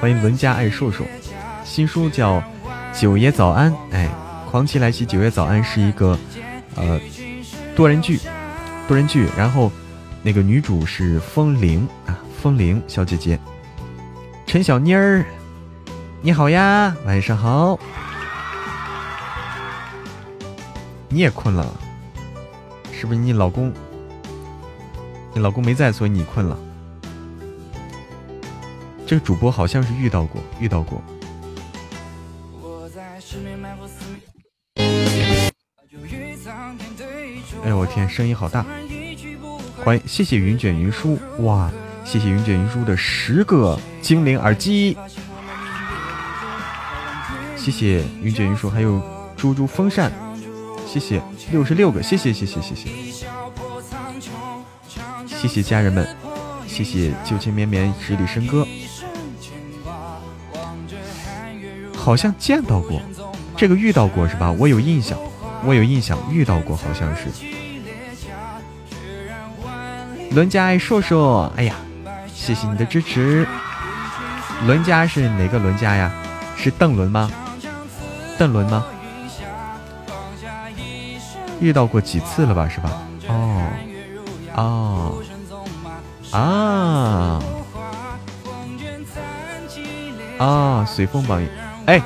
[0.00, 1.06] 欢迎文家爱硕硕，
[1.64, 2.38] 新书叫
[2.92, 3.72] 《九爷早安》。
[3.90, 4.08] 哎，
[4.50, 6.18] 狂骑来袭，《九爷早安》是一个
[6.74, 7.00] 呃
[7.76, 8.20] 多人剧，
[8.86, 9.28] 多人剧。
[9.36, 9.70] 然后
[10.22, 13.38] 那个女主是风铃啊，风铃小姐姐。
[14.46, 15.24] 陈小妮儿，
[16.22, 17.78] 你好呀，晚上好。
[21.08, 21.66] 你也困了，
[22.92, 23.72] 是不是你老公？
[25.32, 26.56] 你老公没在，所以你困了。
[29.06, 31.02] 这个主播好像是遇到过，遇到过。
[37.94, 38.66] 天，声音好大！
[39.84, 41.70] 欢迎，谢谢云卷云舒，哇，
[42.04, 44.96] 谢谢云卷云舒的十个精灵耳机，
[47.56, 49.00] 谢谢云卷云舒，还有
[49.36, 50.10] 猪猪风扇。
[50.88, 51.22] 谢谢
[51.52, 52.88] 六十六个，谢谢谢谢谢谢，
[55.28, 56.04] 谢谢家人们，
[56.66, 58.66] 谢谢旧情绵绵十里笙歌，
[61.96, 63.00] 好像见到过，
[63.56, 64.50] 这个遇到过是吧？
[64.50, 65.16] 我有印象，
[65.64, 67.22] 我有印象遇到过，好像是。
[70.34, 71.76] 伦家爱硕硕，哎呀，
[72.34, 73.46] 谢谢你的支持。
[74.66, 76.10] 伦家是哪个伦家呀？
[76.56, 77.30] 是邓伦吗？
[78.36, 78.84] 邓伦吗？
[81.60, 82.90] 遇到过几次了吧，是吧？
[83.28, 83.62] 哦，
[84.56, 85.14] 哦，
[86.32, 87.40] 啊，
[90.44, 91.46] 啊，随风榜一，
[91.86, 92.02] 哎，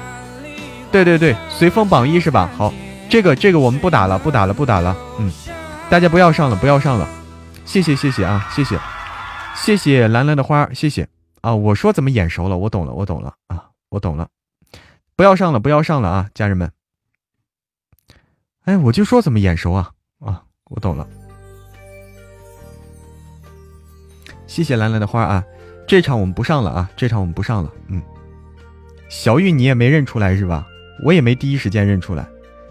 [0.92, 2.50] 对对对，随风榜一是吧？
[2.58, 2.74] 好，
[3.08, 4.94] 这个这个我们不打了，不打了，不打了。
[5.18, 5.32] 嗯，
[5.88, 7.08] 大家不要上了，不要上了。
[7.68, 8.80] 谢谢谢谢啊，谢谢
[9.54, 11.06] 谢谢蓝蓝的花，谢谢
[11.42, 11.54] 啊。
[11.54, 12.56] 我说怎么眼熟了？
[12.56, 14.26] 我懂了，我懂了啊，我懂了。
[15.14, 16.72] 不要上了，不要上了啊，家人们。
[18.64, 19.90] 哎，我就说怎么眼熟啊
[20.20, 20.44] 啊！
[20.70, 21.06] 我懂了，
[24.46, 25.44] 谢谢兰兰的花啊！
[25.86, 26.90] 这场我们不上了啊！
[26.96, 27.70] 这场我们不上了。
[27.88, 28.00] 嗯，
[29.10, 30.66] 小玉你也没认出来是吧？
[31.04, 32.26] 我也没第一时间认出来，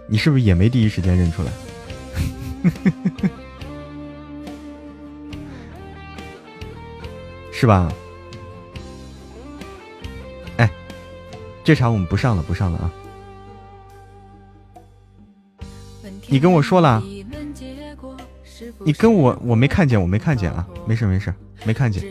[0.08, 1.52] 你是不是也没第一时间认出来？
[7.60, 7.91] 是吧？
[10.58, 10.70] 哎，
[11.64, 12.91] 这场我们不上了，不上了啊！
[16.28, 17.01] 你跟我说了，
[18.86, 21.34] 你跟我我没看见，我没看见啊，没事没事，
[21.66, 22.03] 没看见。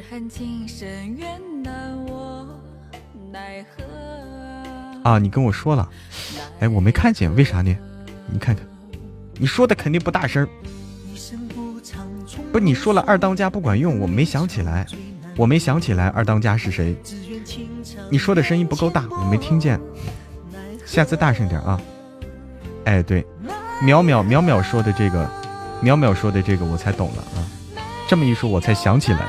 [5.04, 5.88] 啊，你跟我说了，
[6.58, 7.72] 哎，我没看见，为啥呢？
[8.26, 8.66] 你看看，
[9.34, 10.44] 你说的肯定不大声。
[12.50, 14.84] 不，你说了二当家不管用，我没想起来，
[15.36, 16.96] 我没想起来二当家是谁。
[18.10, 19.78] 你说的声音不够大，我没听见，
[20.84, 21.80] 下次大声点啊。
[22.84, 23.24] 哎，对。
[23.82, 25.28] 淼淼淼淼说的这个，
[25.82, 27.44] 淼淼说的这个我才懂了啊！
[28.08, 29.28] 这么一说，我才想起来了。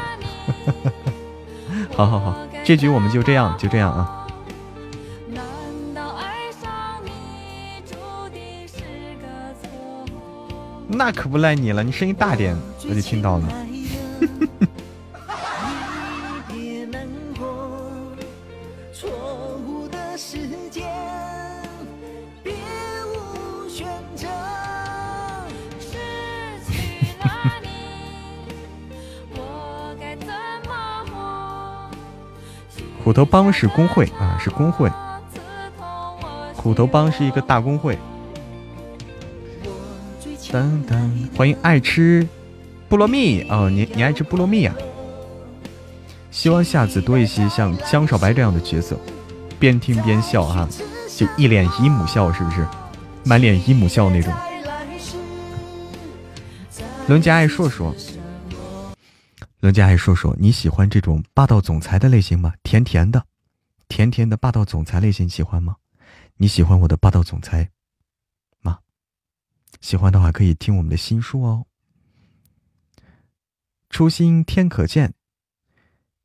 [1.93, 4.25] 好好好，这局我们就这样，就这样啊。
[10.87, 12.55] 那可不赖你了，你声音大点，
[12.89, 13.45] 我就听到了。
[33.07, 34.91] 虎头帮是工会啊，是工会。
[36.53, 37.97] 虎头帮是一个大工会。
[41.37, 42.27] 欢迎爱吃
[42.89, 44.75] 菠萝蜜哦，你你爱吃菠萝蜜啊？
[46.31, 48.99] 希望下次多一些像江少白这样的角色，
[49.57, 50.67] 边听边笑哈，
[51.15, 52.67] 就一脸姨母笑，是不是？
[53.23, 54.33] 满脸姨母笑那种。
[57.07, 57.95] 伦家爱硕硕。
[59.67, 62.53] 人家还说说你喜欢这种霸道总裁的类型吗？
[62.63, 63.25] 甜甜的，
[63.89, 65.75] 甜甜的霸道总裁类型喜欢吗？
[66.37, 67.69] 你喜欢我的霸道总裁
[68.61, 68.79] 吗？
[69.81, 71.65] 喜欢的话可以听我们的新书哦。
[73.89, 75.13] 初心天可见，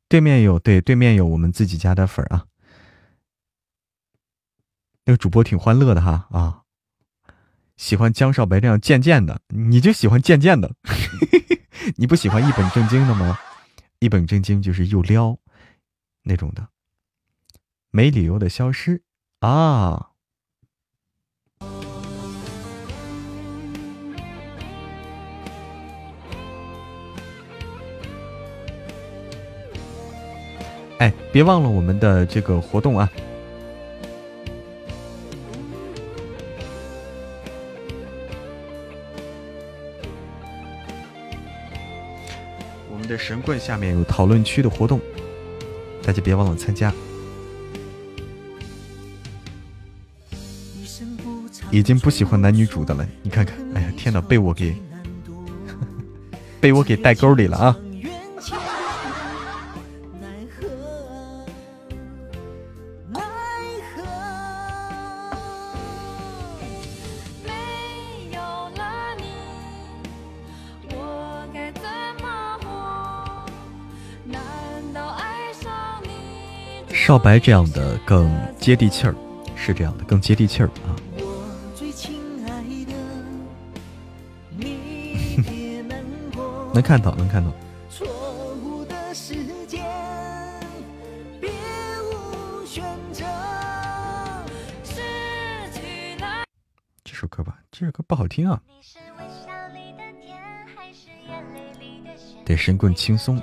[0.08, 2.46] 对面有对对面有我们自己家的粉啊。
[5.04, 6.62] 那个主播挺欢乐的哈啊，
[7.76, 10.72] 喜欢江少白这样贱贱的，你就喜欢贱贱的。
[11.96, 13.38] 你不喜欢一本正经的吗？
[13.98, 15.38] 一本正经就是又撩
[16.22, 16.68] 那种的，
[17.90, 19.02] 没理由的消失
[19.40, 20.10] 啊！
[30.98, 33.10] 哎，别忘了我们的这个活动啊！
[43.12, 44.98] 的神棍下面有讨论区的活动，
[46.02, 46.92] 大家别忘了参加。
[51.70, 54.74] 已经不喜欢男女主的了，你看看，哎呀，天哪，被我给
[56.60, 57.76] 被我给带沟里了啊！
[77.04, 78.30] 少白这样的更
[78.60, 79.14] 接地气儿，
[79.56, 80.94] 是这样的，更接地气儿啊。
[86.72, 87.50] 能看到，能看到。
[97.02, 98.62] 这首歌吧，这首歌不好听啊。
[102.44, 103.42] 得，神棍轻松，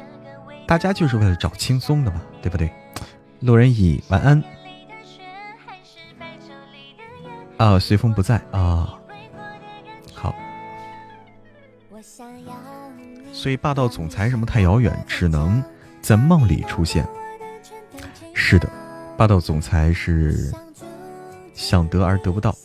[0.65, 2.71] 大家就是为了找轻松的嘛，对不对？
[3.39, 4.43] 路人乙，晚安。
[7.57, 8.95] 啊，随风不在啊。
[10.13, 10.35] 好
[13.31, 15.63] 所以霸道总裁什么太遥远，只能
[16.01, 17.07] 在梦里出现。
[18.33, 18.69] 是的，
[19.17, 20.53] 霸道总裁是
[21.53, 22.55] 想得而得不到。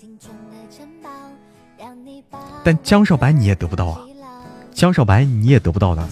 [2.64, 4.00] 但江少白你也得不到啊，
[4.72, 6.08] 江少白你也得不到的。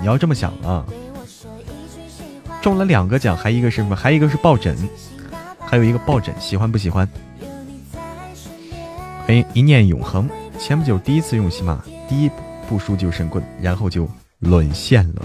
[0.00, 0.84] 你要这么想啊，
[2.60, 3.96] 中了两个奖，还一个是什么？
[3.96, 4.76] 还一个是抱枕，
[5.60, 7.08] 还有一个抱枕，喜欢不喜欢？
[9.26, 12.30] 欢迎一念永恒，前不久第一次用喜马，第一。
[12.68, 14.08] 不输就神棍，然后就
[14.38, 15.22] 沦陷了。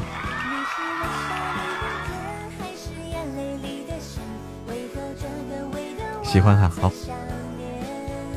[6.23, 6.91] 喜欢哈，好。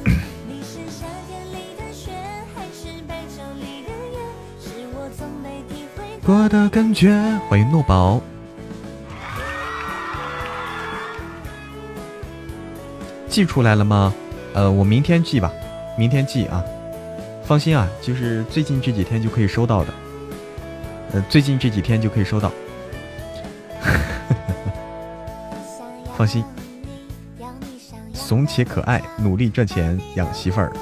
[6.23, 7.19] 过的感觉，
[7.49, 8.21] 欢迎诺宝。
[13.29, 14.12] 寄出来了吗？
[14.55, 15.53] 呃，我明天寄吧，
[15.97, 16.64] 明天寄啊。
[17.45, 19.95] 放心啊，就是最近这几天就可以收到的。
[21.12, 22.51] 呃，最近这几天就可以收到。
[26.16, 26.45] 放心，
[28.12, 30.72] 怂且可爱，努力赚钱养媳妇儿。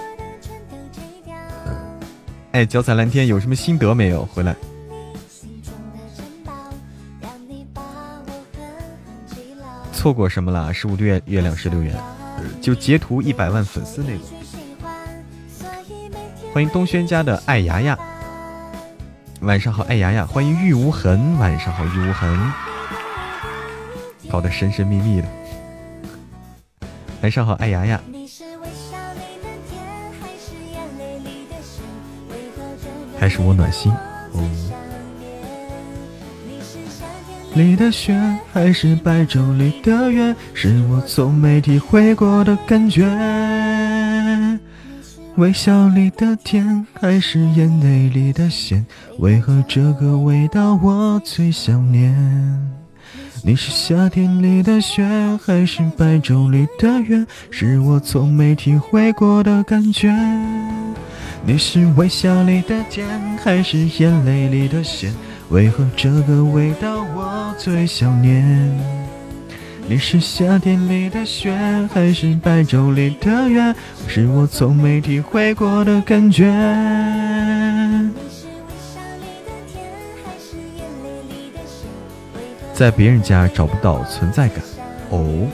[2.53, 4.25] 哎，脚踩蓝天有什么心得没有？
[4.25, 4.57] 回来。
[9.93, 10.73] 错过什么了？
[10.73, 11.95] 十五月月亮十六元，
[12.61, 14.21] 就截图一百万粉丝那个。
[16.53, 17.99] 欢迎东轩家的爱牙牙，
[19.41, 20.25] 晚上好，爱牙牙。
[20.25, 22.53] 欢迎玉无痕，晚上好，玉无痕。
[24.31, 25.29] 搞得神神秘秘的。
[27.23, 28.01] 晚上好，爱牙牙。
[33.19, 33.93] 还是我暖心。
[37.57, 38.15] 里的雪，
[38.53, 43.07] 还是白昼里的月，是我从没体会过的感觉。
[45.37, 48.85] 微笑里的甜，还是眼泪里的咸？
[49.19, 52.15] 为何这个味道我最想念？
[53.43, 55.03] 你是夏天里的雪，
[55.43, 57.25] 还是白昼里的月？
[57.51, 60.15] 是我从没体会过的感觉。
[61.47, 63.07] 你是微笑里的甜，
[63.43, 65.11] 还是眼泪里的咸？
[65.51, 68.45] 为何这个味道我最想念？
[69.89, 71.57] 你是夏天里的雪，
[71.95, 73.73] 还是白昼里的月？
[74.09, 76.53] 是我从没体会过的感觉。
[82.75, 84.59] 在别人家找不到存在感，
[85.11, 85.47] 哦。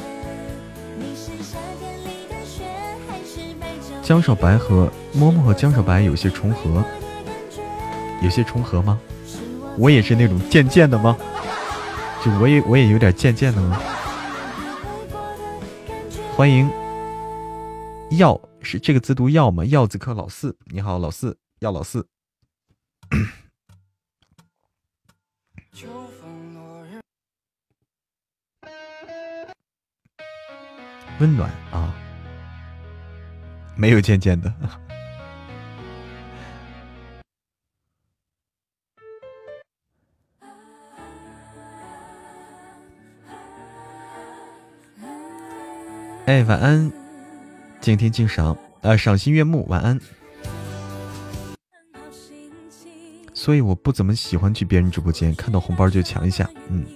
[4.03, 6.83] 江少白和摸摸和江少白有些重合，
[8.23, 8.99] 有些重合吗？
[9.79, 11.17] 我也是那种贱贱的吗？
[12.25, 13.81] 就我也我也有点贱贱的吗？
[16.37, 16.71] 欢迎，
[18.19, 19.65] 药是这个字读药吗？
[19.65, 22.07] 药字科老四，你好，老四，药老四。
[31.19, 31.95] 温暖啊，
[33.77, 34.53] 没有渐渐的。
[46.33, 46.91] 哎，晚安，
[47.79, 50.01] 静听静赏，呃，赏心悦目，晚安。
[53.35, 56.87] 所以我不怎么喜欢去别人直播间，看到红包就抢一下，嗯，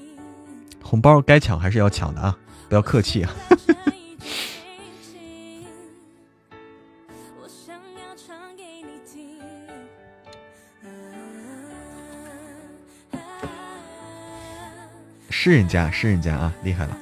[0.82, 2.38] 红包该抢还是要抢的啊，
[2.70, 3.30] 不要客气啊。
[15.28, 16.96] 是人家是人家啊，厉害了。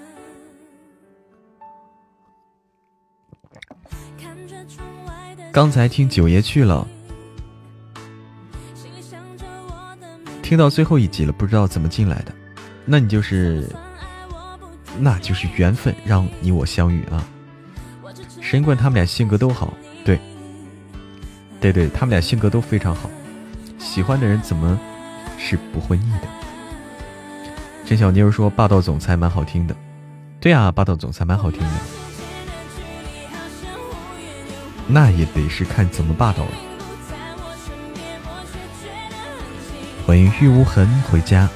[5.55, 6.85] 刚才听九爷去了，
[10.43, 12.35] 听到最后一集了，不知道怎么进来的，
[12.85, 13.71] 那你就是，
[14.99, 17.25] 那就是缘分，让你我相遇啊。
[18.41, 19.73] 神棍他们俩性格都好，
[20.05, 20.19] 对，
[21.61, 23.09] 对对，他们俩性格都非常好，
[23.79, 24.77] 喜欢的人怎么
[25.39, 26.27] 是不会腻的？
[27.87, 29.77] 陈小妞说霸道总裁蛮好听的，
[30.41, 32.04] 对啊，霸道总裁蛮好听的。
[34.95, 36.53] 那也得是看怎么霸道了。
[40.07, 41.49] 欢迎玉无痕回家。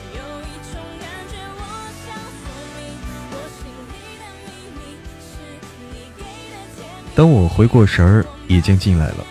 [7.15, 9.25] 等我回过神儿，已经进来了。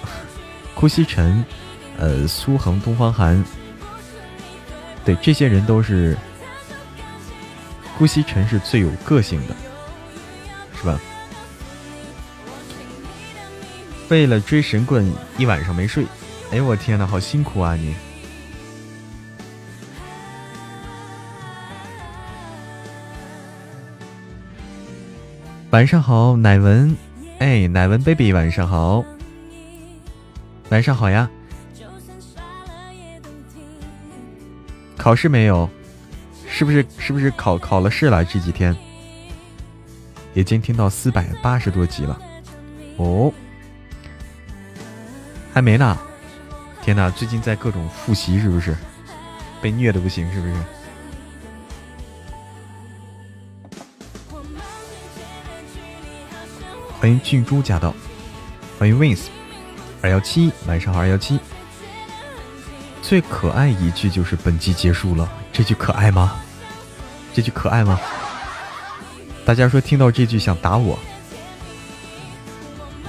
[0.74, 1.44] 顾西辰，
[1.98, 3.44] 呃，苏恒、东方寒，
[5.04, 6.18] 对，这些人都是。
[7.98, 9.56] 顾西辰是最有个性的，
[10.80, 10.98] 是吧？
[14.10, 15.06] 为了追神棍，
[15.38, 16.06] 一晚上没睡。
[16.52, 17.94] 哎，我天呐，好辛苦啊你！
[25.72, 26.96] 晚上好，乃文。
[27.40, 29.04] 哎，乃文 baby，晚上好。
[30.70, 31.30] 晚上好呀。
[34.96, 35.70] 考试没有？
[36.48, 36.86] 是不是？
[36.98, 38.24] 是不是考考了试了？
[38.24, 38.74] 这几天
[40.34, 42.18] 已经听到四百八十多集了。
[42.96, 43.34] 哦。
[45.58, 45.98] 还没呢，
[46.84, 47.10] 天哪！
[47.10, 48.78] 最近在各种复习，是不是
[49.60, 50.32] 被虐的不行？
[50.32, 50.54] 是不是？
[57.00, 57.92] 欢迎俊珠驾到，
[58.78, 59.30] 欢迎 Wins
[60.04, 61.40] 二幺七，晚上好二幺七。
[63.02, 66.36] 最可爱一句就是本集结束了，这句可爱吗？
[67.34, 68.00] 这句可爱吗？
[69.44, 71.00] 大家说听到这句想打我。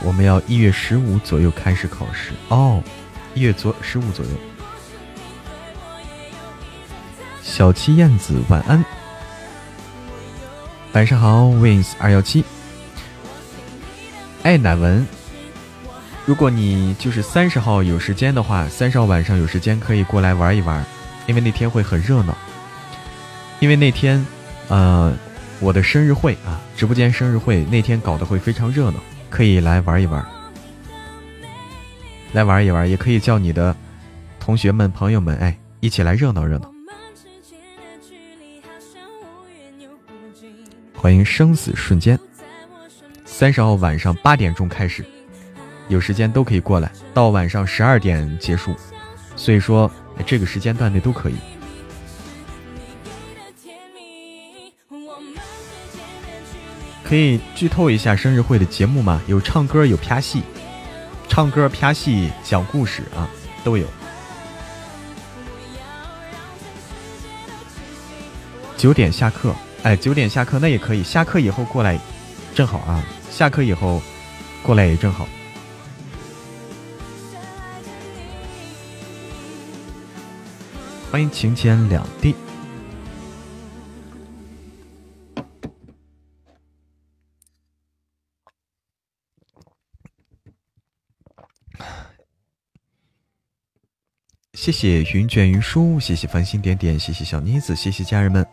[0.08, 2.82] 我们要一月十五左右开始考试哦，
[3.34, 4.30] 一月左十五左右。
[7.42, 8.82] 小七燕子晚安，
[10.94, 12.42] 晚上好，Wins 二幺七。
[14.44, 15.06] 哎，乃文，
[16.24, 20.82] 如果你就是三十号有时间的话，三十号晚上有时间可以过来玩一玩，
[21.26, 22.34] 因为那天会很热闹。
[23.60, 24.26] 因为那天，
[24.68, 25.14] 呃，
[25.60, 28.98] 我的生日会啊，直播间生日会那天搞得会非常热闹。
[29.30, 30.24] 可以来玩一玩，
[32.32, 33.74] 来玩一玩，也可以叫你的
[34.40, 36.72] 同学们、朋友们，哎，一起来热闹热闹。
[40.94, 42.18] 欢迎生死瞬间，
[43.24, 45.04] 三十号晚上八点钟开始，
[45.88, 48.74] 有时间都可以过来，到晚上十二点结束，
[49.36, 49.88] 所以说
[50.26, 51.36] 这个时间段内都可以。
[57.08, 59.22] 可以剧透一下生日会的节目吗？
[59.26, 60.42] 有唱歌，有拍戏，
[61.26, 63.26] 唱歌、拍戏、讲故事啊，
[63.64, 63.86] 都有。
[68.76, 71.98] 九点下课，哎，九点下课那也可以，下课以后过来，
[72.54, 74.02] 正好啊，下课以后
[74.62, 75.26] 过来也正好。
[81.10, 82.34] 欢迎晴天两地。
[94.58, 98.44] 谢谢云卷云舒，谢谢繁星点点，谢谢小妮子，谢谢家人们。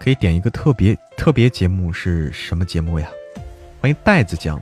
[0.00, 3.06] 可以点一个特别特别节目是什么节目呀？
[3.82, 4.58] 欢迎袋子酱，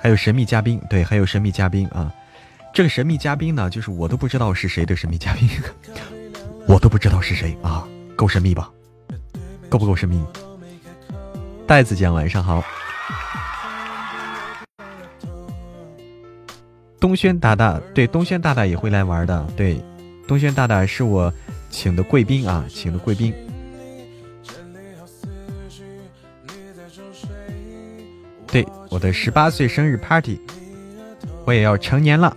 [0.00, 2.14] 还有神秘嘉宾，对，还有神秘嘉宾啊。
[2.72, 5.50] 这个神秘嘉宾呢，就是我都不知道是谁的神秘嘉宾，
[6.68, 7.84] 我都不知道是谁啊，
[8.14, 8.70] 够神秘吧？
[9.68, 10.24] 够不够神秘？
[11.66, 12.62] 袋子酱，晚上好。
[17.00, 19.80] 东轩大大对东轩大大也会来玩的，对，
[20.26, 21.32] 东轩大大是我
[21.70, 23.32] 请的贵宾啊，请的贵宾。
[28.50, 30.40] 对，我的十八岁生日 party，
[31.44, 32.36] 我也要成年了。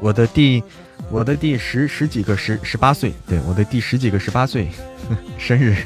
[0.00, 0.62] 我的第
[1.10, 4.68] 我的第十十几个十十八岁，对，我的第十几个十八岁
[5.38, 5.76] 生日。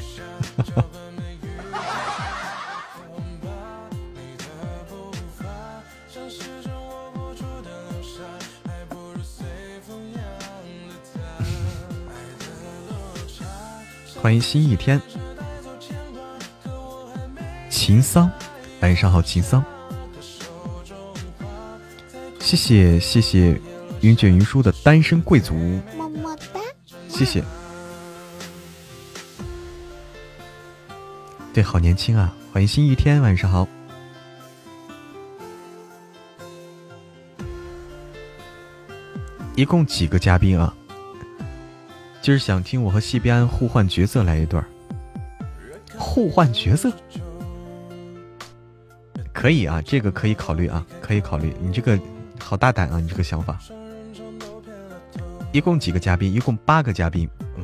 [14.21, 15.01] 欢迎新一天。
[17.69, 18.29] 秦桑
[18.81, 19.63] 晚上好秦桑。
[22.39, 23.59] 谢谢谢谢
[24.01, 25.55] 云卷云舒的单身贵族。
[25.97, 26.59] 么么哒。
[27.07, 27.41] 谢谢。
[31.53, 33.67] 对好年轻啊欢迎新一天晚上好。
[39.55, 40.73] 一共几个嘉宾啊？
[42.29, 44.63] 今儿想听我和西边互换角色来一段
[45.97, 46.91] 互换角色
[49.33, 51.51] 可以啊，这个可以考虑啊，可以考虑。
[51.59, 51.99] 你这个
[52.39, 53.57] 好大胆啊，你这个想法。
[55.51, 56.31] 一共几个嘉宾？
[56.31, 57.27] 一共八个嘉宾。
[57.57, 57.63] 嗯，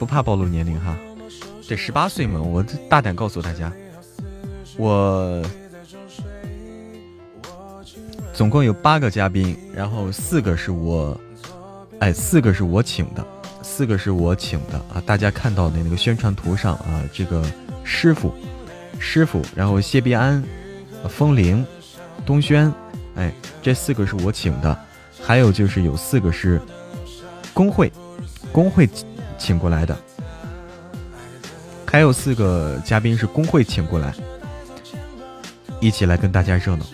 [0.00, 0.98] 不怕暴露年龄哈，
[1.68, 3.72] 得十八岁嘛，我大胆告诉大家，
[4.76, 5.40] 我
[8.40, 11.14] 总共有八个嘉宾，然后四个是我，
[11.98, 13.22] 哎，四个是我请的，
[13.62, 15.02] 四个是我请的啊！
[15.04, 17.44] 大家看到的那个宣传图上啊，这个
[17.84, 18.32] 师傅，
[18.98, 20.42] 师傅，然后谢必安、
[21.06, 21.62] 风铃、
[22.24, 22.72] 东轩。
[23.16, 23.30] 哎，
[23.60, 24.74] 这四个是我请的，
[25.22, 26.58] 还有就是有四个是
[27.52, 27.92] 工会
[28.50, 28.88] 工会
[29.36, 29.94] 请过来的，
[31.84, 34.14] 还有四个嘉宾是工会请过来，
[35.78, 36.86] 一起来跟大家热闹。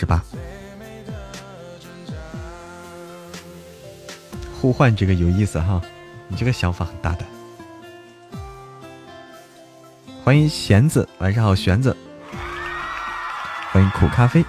[0.00, 0.24] 十八，
[4.58, 5.78] 互换这个有意思哈，
[6.26, 7.28] 你这个想法很大胆。
[10.24, 11.94] 欢迎弦子，晚上好，弦子。
[13.72, 14.42] 欢迎苦咖啡。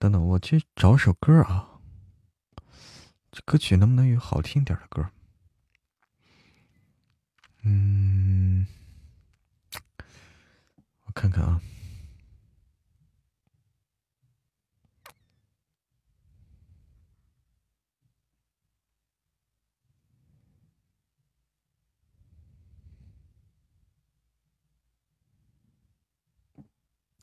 [0.00, 1.67] 等等，我去找首歌啊。
[3.44, 5.10] 歌曲能不能有好听点的歌？
[7.62, 8.66] 嗯，
[11.04, 11.60] 我看看啊。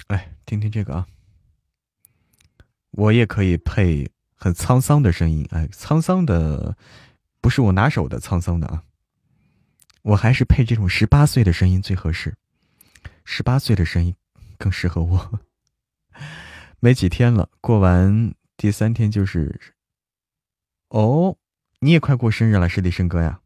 [0.08, 1.08] 哎，听听这个啊！
[2.92, 4.10] 我也可以配
[4.46, 6.78] 很沧桑的声音，哎，沧桑的
[7.42, 8.84] 不是我拿手的沧桑的啊，
[10.04, 12.36] 我还是配这种十八岁的声音最合适，
[13.24, 14.16] 十八岁的声音
[14.60, 15.40] 更适合我。
[16.80, 19.74] 没几天了，过完第三天就是，
[20.90, 21.38] 哦，
[21.80, 23.40] 你也快过生日了，是李生哥呀？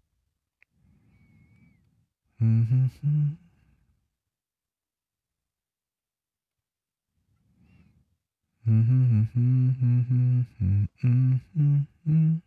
[2.39, 3.37] 嗯哼哼。
[8.71, 12.41] 嗯哼哼哼哼哼嗯嗯嗯。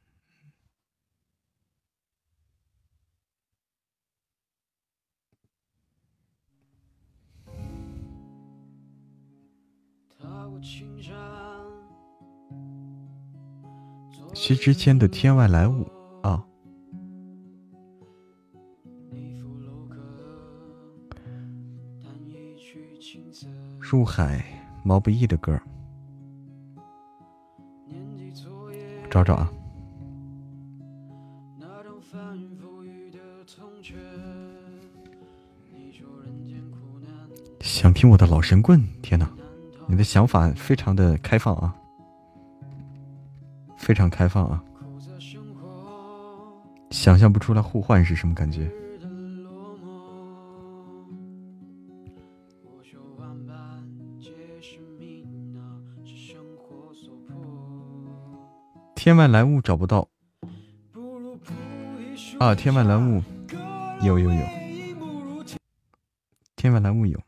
[14.32, 15.84] 薛之谦的《天外来物》
[16.28, 16.40] 啊，
[23.80, 24.44] 入海
[24.84, 25.60] 毛不易的歌。
[29.12, 29.52] 找找啊！
[37.60, 38.82] 想听我的老神棍？
[39.02, 39.30] 天哪，
[39.86, 41.76] 你的想法非常的开放啊，
[43.76, 44.64] 非常开放啊！
[46.90, 48.70] 想象不出来互换是什么感觉。
[59.04, 60.08] 天外来物找不到
[62.38, 62.54] 啊！
[62.54, 63.20] 天外来物
[64.00, 64.46] 有有有，
[66.54, 67.20] 天外来物有，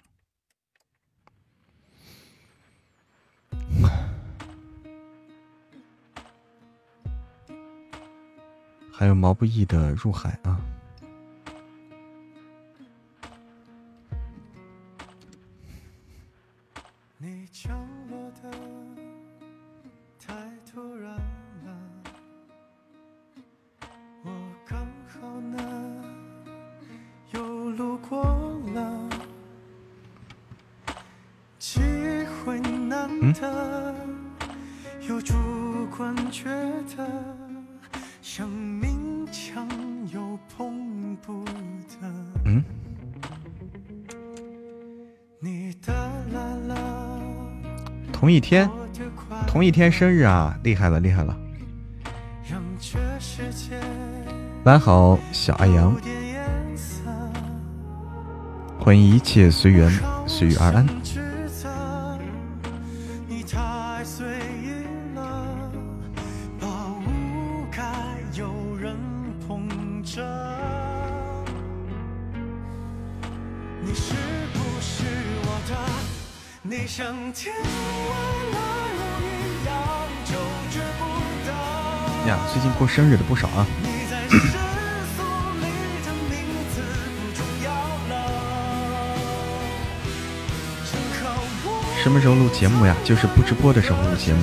[8.93, 10.61] 还有毛不易的《入海》啊。
[49.65, 51.35] 一天生日啊，厉害了厉害了。
[54.65, 55.97] 来，好小阿阳。
[58.79, 59.91] 欢迎一切随缘，
[60.27, 60.87] 随遇而安。
[73.87, 74.15] 你是
[74.53, 75.05] 不是
[75.43, 75.75] 我的？
[76.63, 78.84] 你想听我。
[82.27, 83.67] 呀，最近过生日的不少啊！
[92.03, 92.97] 什么时候录节目呀？
[93.05, 94.43] 就是不直播的时候录节目，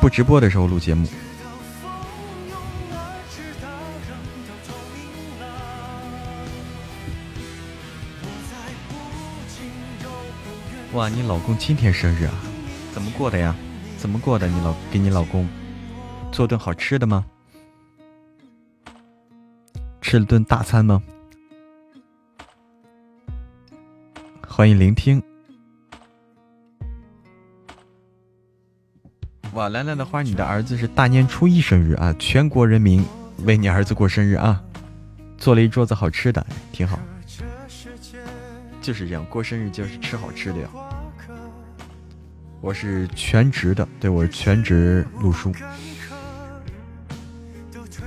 [0.00, 1.08] 不直播的时候录节目。
[10.92, 12.34] 哇，你老公今天生日啊？
[12.92, 13.52] 怎么过的呀？
[14.04, 14.46] 怎么过的？
[14.46, 15.48] 你老给你老公
[16.30, 17.24] 做顿好吃的吗？
[20.02, 21.02] 吃了顿大餐吗？
[24.46, 25.22] 欢迎聆听。
[29.54, 32.14] 哇，兰兰的花，你的儿子是大年初一生日啊！
[32.18, 33.02] 全国人民
[33.46, 34.62] 为你儿子过生日啊！
[35.38, 36.98] 做了一桌子好吃的，挺好。
[38.82, 40.68] 就是这样，过生日就是吃好吃的呀。
[42.64, 45.52] 我是全职的，对我是全职录书。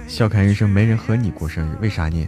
[0.08, 2.28] 笑看人生，没人和你过生日，为啥呢？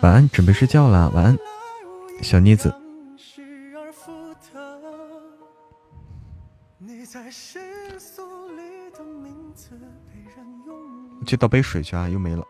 [0.00, 1.36] 晚安，准备睡觉了，晚安，
[2.22, 2.74] 小妮子。
[11.28, 12.44] 去倒杯水去啊，又没了。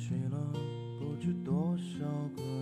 [0.00, 0.50] 睡了
[0.98, 2.59] 不知多少个。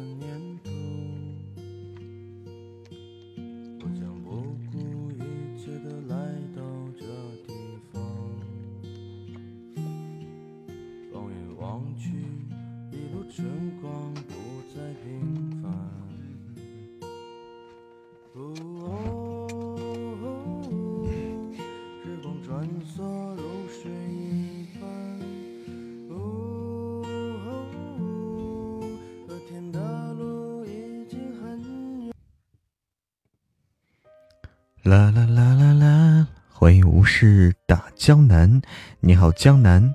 [34.88, 36.26] 啦啦啦啦啦！
[36.48, 38.62] 欢迎无事打江南，
[39.00, 39.94] 你好江南，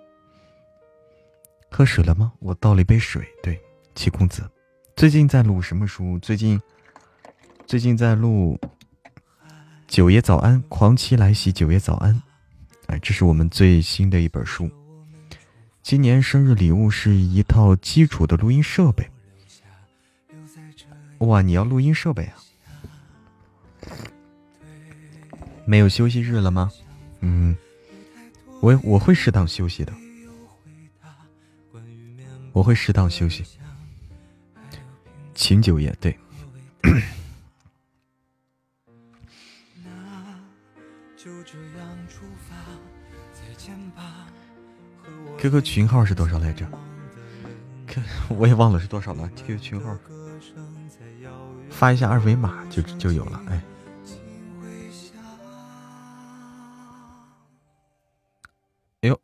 [1.71, 2.31] 喝水了吗？
[2.37, 3.27] 我倒了一杯水。
[3.41, 3.59] 对，
[3.95, 4.47] 七公子，
[4.95, 6.19] 最近在录什么书？
[6.19, 6.61] 最近
[7.65, 8.55] 最近在录
[9.87, 12.21] 《九爷早安》，狂妻来袭，九爷早安。
[12.85, 14.69] 哎，这是我们最新的一本书。
[15.81, 19.09] 今年生日礼物是一套基础的录音设备。
[21.17, 22.35] 哇，你要录音设备啊？
[25.73, 26.71] 没有休息日了吗？
[27.21, 27.57] 嗯，
[28.61, 29.91] 我我会适当休息的，
[32.51, 33.43] 我会适当休息。
[35.33, 36.15] 秦九爷，对。
[45.39, 46.67] QQ 群号是多少来着
[47.87, 49.27] 看我也忘了是多少了。
[49.35, 49.97] QQ 群号
[51.71, 53.41] 发一下二维码就就有了。
[53.49, 53.59] 哎，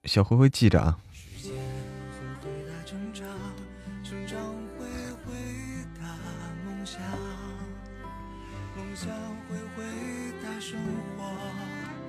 [0.10, 0.98] 小灰灰记着啊。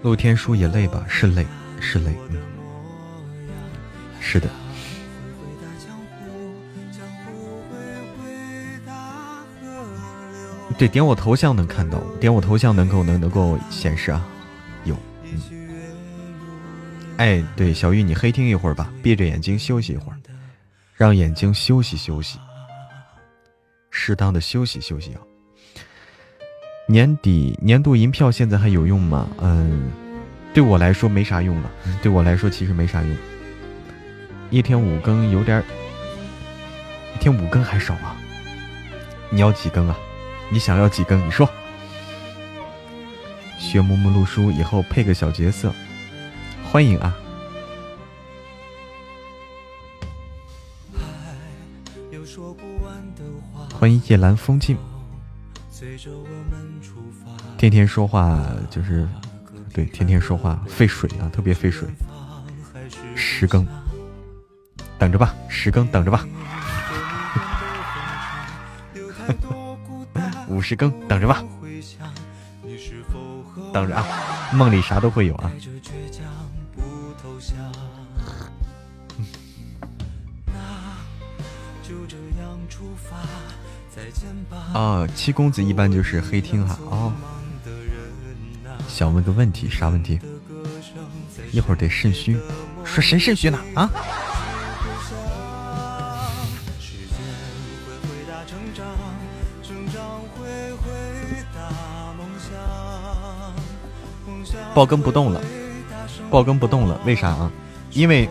[0.03, 1.05] 露天书也累吧？
[1.07, 1.47] 是累，
[1.79, 2.41] 是累，嗯，
[4.19, 4.49] 是的。
[10.79, 14.25] 对，点我头像能看到，点我头像能够能能够显示啊，
[14.85, 15.60] 有，嗯。
[17.21, 20.17] 哎，对，小玉，你黑听一会儿吧，闭着眼睛休息一会儿，
[20.95, 22.39] 让眼睛休息休息，
[23.91, 25.21] 适当的休息休息啊。
[26.87, 29.29] 年底年度银票现在还有用吗？
[29.43, 29.93] 嗯，
[30.55, 31.71] 对我来说没啥用了。
[32.01, 33.15] 对我来说其实没啥用。
[34.49, 35.63] 一天五更有点，
[37.15, 38.17] 一天五更还少啊。
[39.29, 39.99] 你要几更啊？
[40.51, 41.23] 你想要几更？
[41.27, 41.47] 你说。
[43.59, 45.71] 学木木录书以后配个小角色，
[46.71, 47.13] 欢迎啊。
[53.75, 54.79] 欢迎夜阑风静。
[57.59, 58.41] 天天说话
[58.71, 59.09] 就是，
[59.75, 61.89] 对，天天说话费水啊，特别费水。
[63.17, 63.67] 十更，
[64.97, 66.25] 等着吧，十更等着吧。
[70.47, 71.43] 五十更等着吧，
[73.73, 74.07] 等着啊，
[74.53, 75.51] 梦里啥都会有啊。
[84.73, 87.13] 啊，七公子一般就是黑听哈哦。
[88.89, 90.19] 想问个问题，啥问题？
[91.53, 92.39] 一会儿得肾虚，
[92.85, 93.59] 说谁肾虚呢？
[93.75, 93.91] 啊？
[104.73, 105.41] 爆更不动了，
[106.31, 107.51] 爆更不动了，为啥啊？
[107.93, 108.29] 因为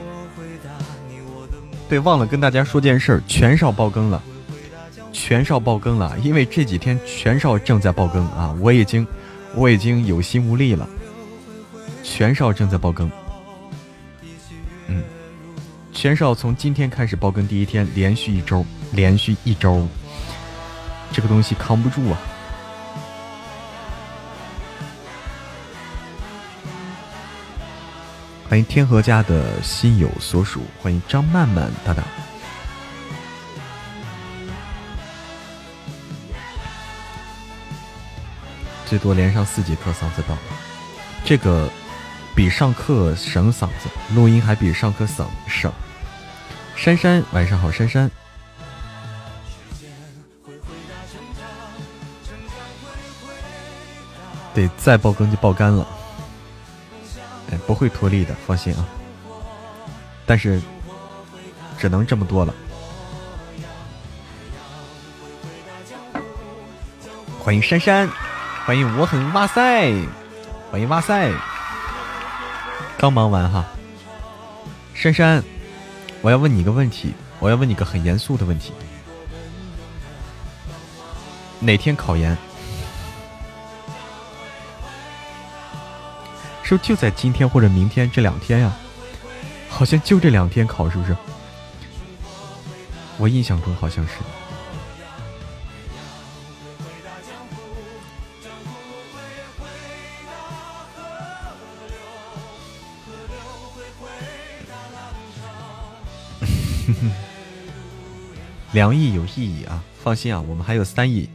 [1.89, 4.21] 对，忘了跟大家说件事，全少爆更了，
[5.29, 9.05] 全少爆更了，因为这几天全少正在爆更啊，我已经。
[9.53, 10.89] 我已经有心无力了。
[12.03, 13.07] 全少正在爆更，
[14.87, 15.03] 嗯，
[15.93, 19.87] 全少从今天开始爆更第一天，连续一周，连续一周，
[21.11, 22.17] 这个东西扛不住啊！
[28.49, 32.03] 欢迎天河家的心有所属，欢迎张曼曼大大。
[38.89, 40.35] 最多连上四节课，嗓子到。
[41.23, 41.69] 这个
[42.35, 45.71] 比上课省嗓子，录音还比上课省省。
[46.75, 48.09] 珊珊，晚上好，珊珊。
[54.55, 55.87] 得再爆更就爆干了。
[57.51, 58.83] 哎，不会脱力的，放心啊。
[60.25, 60.59] 但是
[61.77, 62.51] 只能这么多了。
[67.37, 68.09] 欢迎珊珊。
[68.69, 69.91] 欢迎我很哇塞，
[70.69, 71.33] 欢迎哇塞，
[72.99, 73.65] 刚忙完哈。
[74.93, 75.43] 珊珊，
[76.21, 78.71] 我要问你一个问题，我要问你个很严肃的问题。
[81.59, 82.37] 哪天考研？
[86.61, 88.71] 是不是就在今天或者明天这两天呀？
[89.67, 91.17] 好像就这两天考，是不是？
[93.17, 94.11] 我印象中好像是。
[108.79, 109.83] 两亿有意义啊！
[110.01, 111.29] 放心啊，我们还有三亿，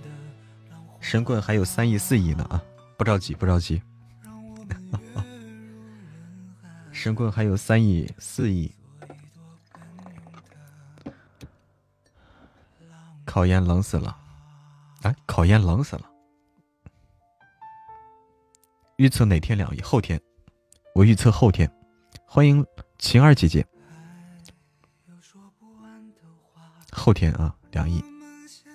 [0.99, 2.59] 神棍还有三亿四亿呢啊！
[2.97, 3.83] 不着急，不着急。
[6.91, 8.75] 神棍还有三亿四亿。
[13.27, 14.17] 考研冷死了，
[15.03, 16.11] 哎，考研冷死了。
[18.97, 19.83] 预测哪天两亿？
[19.83, 20.19] 后天，
[20.95, 21.71] 我预测后天。
[22.25, 22.65] 欢迎
[22.99, 23.67] 晴儿姐姐。
[26.95, 28.03] 后天啊，两亿，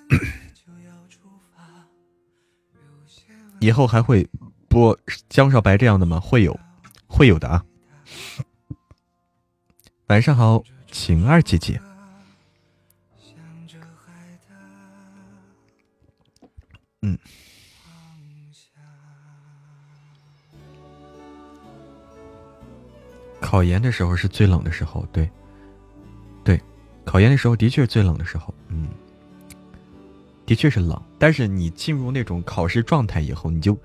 [3.59, 4.27] 以后还会
[4.67, 4.97] 播
[5.29, 6.19] 江少白这样的吗？
[6.19, 6.59] 会有，
[7.07, 7.63] 会有的啊。
[10.07, 11.79] 晚上好，晴儿姐姐。
[17.01, 17.17] 嗯。
[23.39, 25.29] 考研的时候是最冷的时候，对。
[27.10, 28.88] 考研的时候的确是最冷的时候，嗯，
[30.45, 31.02] 的确是冷。
[31.18, 33.76] 但是你进入那种考试状态以后，你就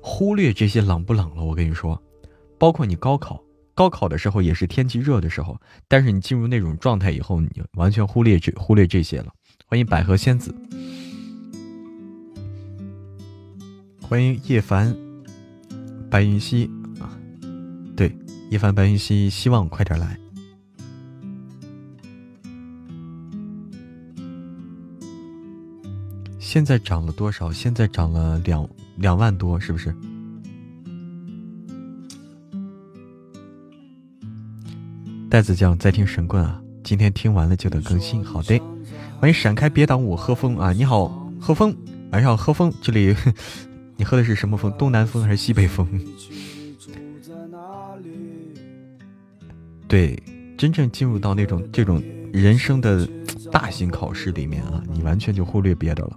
[0.00, 1.44] 忽略这些冷不冷了。
[1.44, 2.02] 我跟你说，
[2.58, 3.38] 包括你高考，
[3.74, 9.26] 高考的时候也是天气热的时候，但是你进入那种状态以后，你完全忽略这忽略这些了。
[9.66, 10.54] 欢迎百合仙子，
[14.00, 14.96] 欢迎叶凡，
[16.10, 17.12] 白云溪啊，
[17.94, 18.10] 对，
[18.48, 20.19] 叶凡白云溪，希望快点来。
[26.52, 27.52] 现在涨了多少？
[27.52, 29.94] 现在涨了两两万多，是不是？
[35.30, 36.60] 袋子酱在听神棍啊！
[36.82, 38.24] 今天听完了就得更新。
[38.24, 38.60] 好的，
[39.20, 40.72] 欢迎闪开别挡我喝风啊！
[40.72, 41.06] 你好，
[41.38, 41.72] 喝风，
[42.10, 42.72] 晚上好，喝风。
[42.82, 43.14] 这里
[43.96, 44.72] 你喝的是什么风？
[44.76, 45.86] 东南风还是西北风？
[49.86, 50.20] 对，
[50.58, 52.02] 真正进入到那种这种
[52.32, 53.08] 人生的
[53.52, 56.16] 大型考试里面啊，你完全就忽略别的了。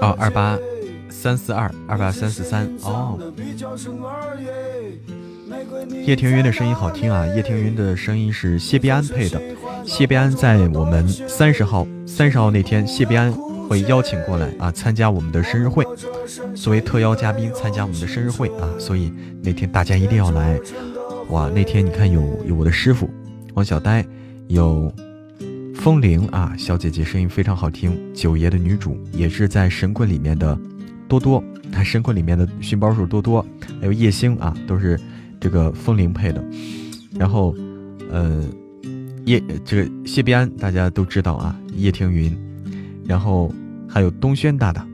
[0.00, 0.58] 哦，二八
[1.08, 2.66] 三四二，二八三四三。
[2.82, 3.18] 哦，
[6.04, 7.26] 叶庭云的声音好听啊！
[7.34, 9.40] 叶庭云的声音是谢必安配的。
[9.84, 13.32] 谢必安在我们三十号三十号那天，谢必安
[13.68, 15.84] 会邀请过来啊，参加我们的生日会，
[16.54, 20.58] 作为特邀嘉宾参加我们的生日会啊，所以那天大家一定要来。
[21.30, 23.10] 哇，那天你看有有我的师傅
[23.54, 24.04] 王小呆，
[24.48, 24.92] 有。
[25.80, 27.98] 风铃啊，小姐姐声音非常好听。
[28.12, 30.54] 九爷的女主也是在神棍里面的
[31.08, 31.42] 多多，
[31.82, 33.42] 神棍里面的寻宝鼠多多，
[33.80, 35.00] 还有叶星啊，都是
[35.40, 36.44] 这个风铃配的。
[37.18, 37.56] 然后，
[38.10, 38.44] 呃，
[39.24, 42.36] 叶这个谢必安大家都知道啊，叶听云。
[43.06, 43.50] 然后
[43.88, 44.86] 还有东轩大大，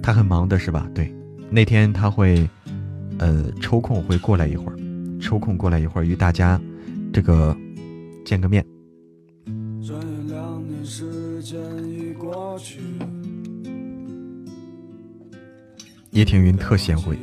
[0.00, 0.88] 他很忙的是吧？
[0.94, 1.12] 对，
[1.50, 2.48] 那天他会
[3.18, 4.78] 呃抽空会过来一会儿，
[5.20, 6.60] 抽空过来一会儿与大家
[7.12, 7.56] 这个
[8.24, 8.64] 见个面。
[16.12, 17.16] 叶庭云特贤惠，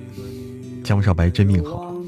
[0.83, 1.93] 江少白真命好。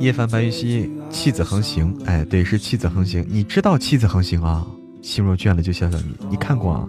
[0.00, 1.96] 叶凡白玉溪，弃子横行。
[2.04, 3.24] 哎，对，是弃子横行。
[3.28, 4.66] 你知道弃子横行啊？
[5.00, 6.88] 心若倦了就笑笑你，你看过啊？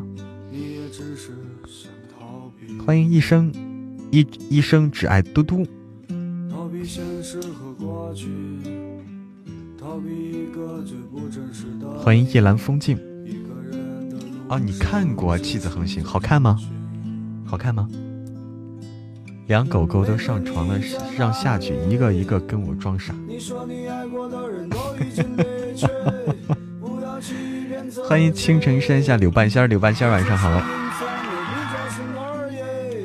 [2.84, 3.54] 欢迎一生
[4.12, 5.66] 一一生只爱嘟嘟。
[12.00, 12.98] 欢迎夜阑风静。
[14.50, 16.58] 哦，你看过《妻子横行》，好看吗？
[17.46, 17.88] 好看吗？
[19.48, 20.80] 两狗狗都上床了，
[21.18, 23.14] 让下去，一个一个跟我装傻。
[28.08, 30.50] 欢迎青城山下柳半仙，柳半仙晚上好。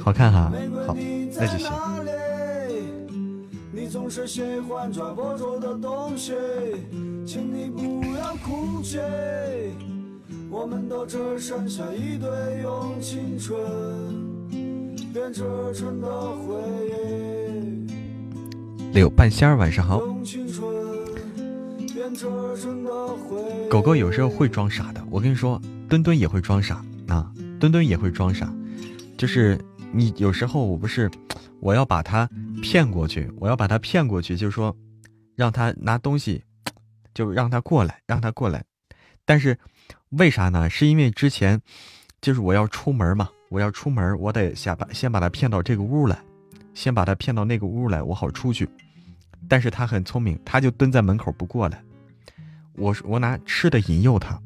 [0.00, 0.52] 好看哈，
[0.86, 0.96] 好，
[1.36, 1.72] 那就行。
[10.52, 12.28] 我们都只剩下一堆
[12.60, 13.58] 用青春
[15.10, 15.42] 编织
[15.74, 16.60] 成的回
[16.90, 17.86] 忆。
[18.92, 19.98] 柳半仙儿晚上好。
[23.70, 25.58] 狗狗有时候会装傻的，我跟你说，
[25.88, 28.52] 墩墩也会装傻啊，墩墩也会装傻。
[29.16, 29.58] 就是
[29.90, 31.10] 你有时候我不是，
[31.60, 32.28] 我要把它
[32.60, 34.76] 骗过去，我要把它骗过去，就是说
[35.34, 36.44] 让他拿东西，
[37.14, 38.62] 就让他过来，让他过来，
[39.24, 39.58] 但是。
[40.10, 40.68] 为啥呢？
[40.68, 41.60] 是因为之前
[42.20, 46.18] 就是我要出门嘛，我要出门，我得先把先把他骗到这个屋来，
[46.74, 48.68] 先把他骗到那个屋来，我好出去。
[49.48, 51.82] 但是他很聪明，他就蹲在门口不过来。
[52.74, 54.40] 我我拿吃的引诱他，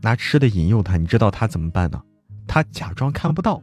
[0.00, 2.02] 拿吃的引诱他，你知道他怎么办呢？
[2.46, 3.62] 他假装看不到，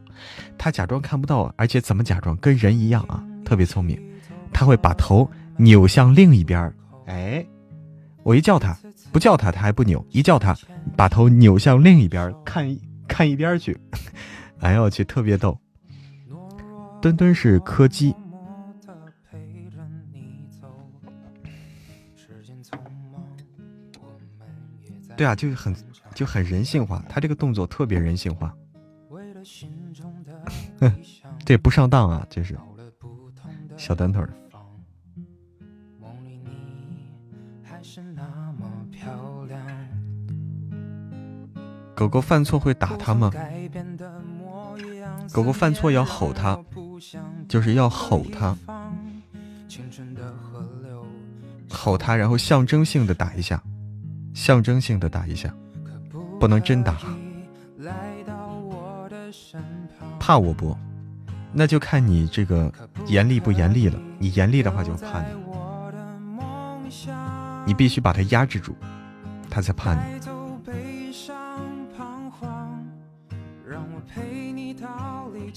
[0.56, 2.36] 他假装看不到，而且怎么假装？
[2.38, 4.00] 跟人一样啊，特别聪明。
[4.52, 6.72] 他会把头扭向另一边
[7.06, 7.44] 哎，
[8.22, 8.74] 我一叫他。
[9.18, 10.56] 不叫他，他还不扭；一叫他，
[10.96, 12.64] 把头扭向另一边，看
[13.08, 13.76] 看一边去。
[14.62, 15.58] 哎呦我去，特别逗。
[17.02, 18.14] 墩墩是柯基。
[25.16, 25.74] 对啊，就是很
[26.14, 28.54] 就很人性化，他这个动作特别人性化。
[31.44, 32.56] 这不上当啊，这是
[33.76, 34.24] 小短腿。
[41.98, 43.28] 狗狗犯错会打它吗？
[45.32, 46.56] 狗狗犯错要吼它，
[47.48, 48.56] 就是要吼它，
[51.68, 53.60] 吼它，然后象征性的打一下，
[54.32, 55.52] 象征性的打一下，
[56.38, 56.98] 不能真打。
[60.20, 60.78] 怕我不？
[61.52, 62.72] 那就看你这个
[63.06, 64.00] 严厉不严厉了。
[64.20, 65.26] 你严厉的话就怕你，
[67.66, 68.76] 你必须把它压制住，
[69.50, 70.00] 它才怕你。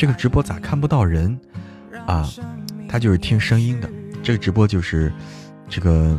[0.00, 1.38] 这个直播咋看不到人
[2.06, 2.26] 啊？
[2.88, 3.90] 他就是听声音的。
[4.22, 5.12] 这个直播就是
[5.68, 6.18] 这个，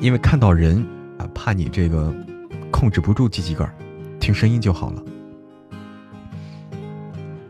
[0.00, 0.82] 因为看到人
[1.18, 2.10] 啊，怕你这个
[2.70, 3.70] 控制不住鸡鸡盖
[4.18, 5.02] 听声音就好了。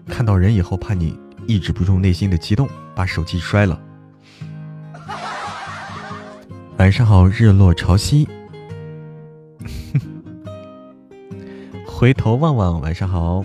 [0.08, 1.16] 看到人以后，怕你
[1.46, 3.80] 抑制不住内心的激动，把手机摔了。
[6.78, 8.26] 晚上好，日落潮汐。
[11.86, 13.44] 回头望望，晚上好。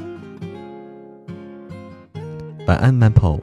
[2.68, 3.42] 晚安，Maple。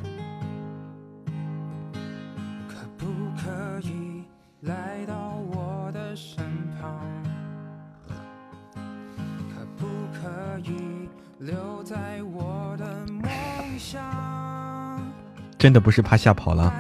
[15.58, 16.74] 真的不是怕吓跑了，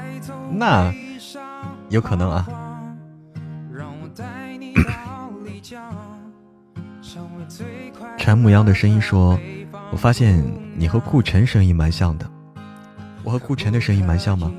[0.50, 0.92] 那
[1.88, 2.44] 有可能啊。
[8.18, 9.38] 陈牧羊的声音说
[9.92, 10.42] ：“我发现
[10.74, 12.28] 你和顾晨声音蛮像的。
[13.22, 14.52] 我和顾晨的声音蛮像吗？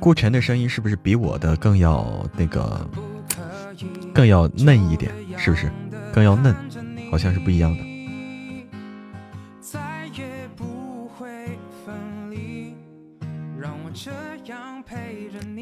[0.00, 2.88] 顾晨的声音是不是比我的更要那个，
[4.14, 5.12] 更要嫩一点？
[5.36, 5.70] 是不是
[6.12, 6.56] 更要嫩？
[7.10, 7.84] 好像是不一样的。”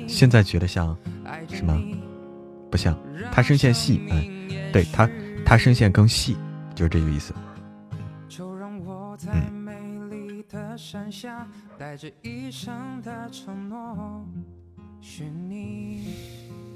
[0.06, 0.96] 现在觉得像，
[1.50, 1.82] 是吗？
[2.70, 2.96] 不像，
[3.32, 5.10] 他声线细，嗯，对他，
[5.44, 6.36] 他声线更细，
[6.78, 7.34] 就是这个意思。
[8.28, 9.74] 就让我在美
[10.09, 11.44] 丽的山下，
[11.76, 14.24] 带着一生的承诺，
[15.00, 16.14] 许你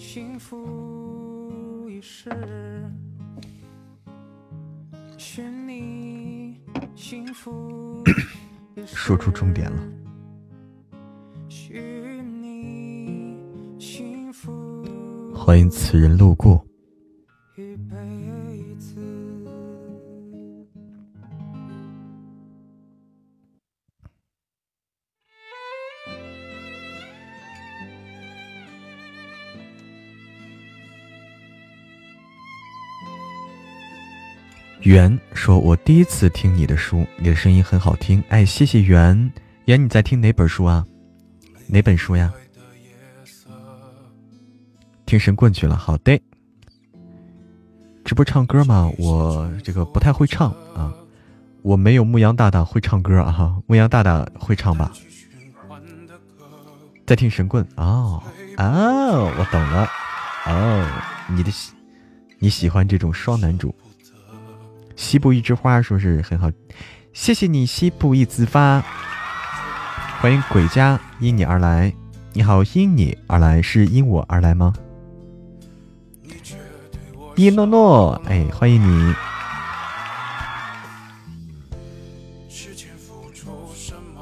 [0.01, 2.29] 幸福一世，
[5.17, 6.61] 许你
[6.97, 8.03] 幸福
[8.85, 9.81] 说出重点了。
[15.33, 16.67] 欢迎此人路过。
[34.83, 39.33] 圆说：“我第一次听你的书，你的声音很好听。”哎，谢谢圆
[39.67, 40.85] 圆，你在听哪本书啊？
[41.69, 42.33] 哪本书呀？
[45.07, 46.21] 听神棍去了，好的。
[48.05, 48.91] 直播唱歌吗？
[48.99, 50.93] 我这个不太会唱啊，
[51.63, 53.57] 我没有牧羊大大会唱歌啊。
[53.69, 54.91] 牧羊大大会唱吧？
[57.07, 58.21] 在听神棍哦
[58.57, 59.89] 哦，我懂了
[60.47, 60.89] 哦，
[61.29, 61.73] 你的喜
[62.41, 63.73] 你喜欢这种双男主。
[64.97, 66.51] 西部一枝花说是很好，
[67.13, 68.83] 谢谢你西部一枝花，
[70.21, 71.93] 欢迎鬼家因你而来。
[72.35, 74.73] 你好，因你而来是因我而来吗？
[77.37, 79.15] 一诺诺，哎，欢迎你。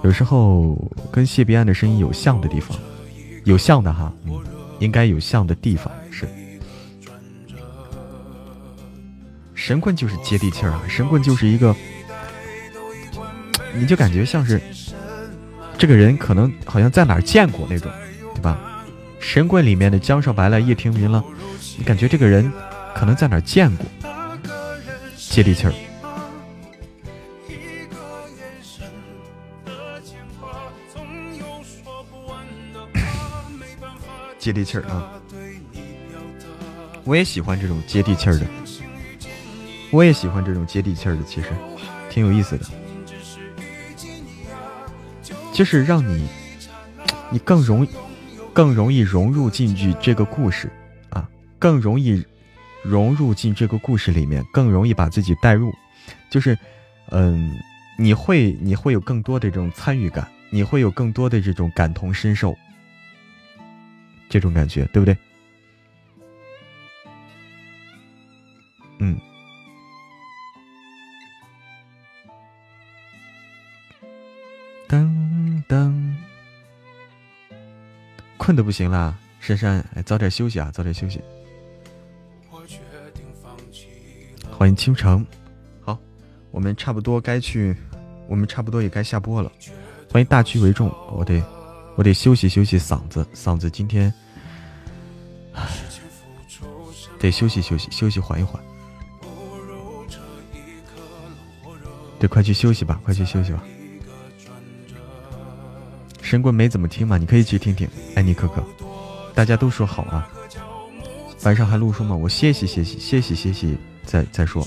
[0.02, 0.76] 有时候
[1.12, 2.76] 跟谢必安的声音有像的地方，
[3.44, 4.12] 有像的哈，
[4.78, 5.92] 应该有像的地方
[9.60, 11.76] 神棍就是接地气儿啊，神棍就是一个，
[13.74, 14.58] 你就感觉像是
[15.76, 17.92] 这个人可能好像在哪儿见过那种，
[18.34, 18.58] 对吧？
[19.20, 21.22] 神棍里面的江少白了，叶听云了，
[21.76, 22.50] 你感觉这个人。
[22.92, 23.86] 可能在哪儿见过，
[25.16, 25.72] 接地气儿，
[34.40, 35.08] 接地气儿啊！
[37.04, 38.46] 我也喜欢这种接地气儿的，
[39.90, 41.48] 我也喜欢这种接地气儿的，其实
[42.08, 42.64] 挺有意思的，
[45.52, 46.28] 就是让你，
[47.30, 47.90] 你更容易，
[48.52, 50.70] 更容易融入进去这个故事
[51.10, 52.24] 啊，更容易。
[52.82, 55.70] 融入进这个故事里面，更容易把自己带入，
[56.30, 56.56] 就是，
[57.10, 57.54] 嗯，
[57.98, 62.56] 你会你会有更多的这种参与感，你会有更多的这种感同身受，
[64.30, 65.14] 这种感觉，对不对？
[69.00, 69.20] 嗯。
[74.90, 75.94] 噔噔，
[78.36, 81.22] 困的不行了，珊珊，哎，早点休息啊，早点休息。
[84.50, 85.24] 欢迎倾城，
[85.80, 85.96] 好，
[86.50, 87.76] 我们差不多该去，
[88.28, 89.52] 我们差不多也该下播了。
[90.10, 91.40] 欢迎大局为重，我得，
[91.94, 94.12] 我得休息休息嗓子，嗓子今天，
[97.16, 98.60] 得休息休息，休息缓一缓。
[102.18, 103.62] 对，快去休息吧，快去休息吧。
[106.30, 107.88] 神棍没怎么听嘛，你可以去听听。
[108.14, 108.62] 爱你可可，
[109.34, 110.30] 大家都说好啊。
[111.42, 112.14] 晚上还录书吗？
[112.14, 113.76] 我歇息歇息，歇息歇息。
[114.06, 114.64] 再再说，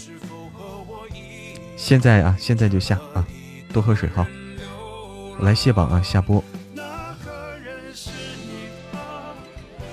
[1.78, 3.26] 现在啊，现在就下啊，
[3.72, 4.28] 多喝水哈。
[5.40, 6.44] 来卸榜啊，下播。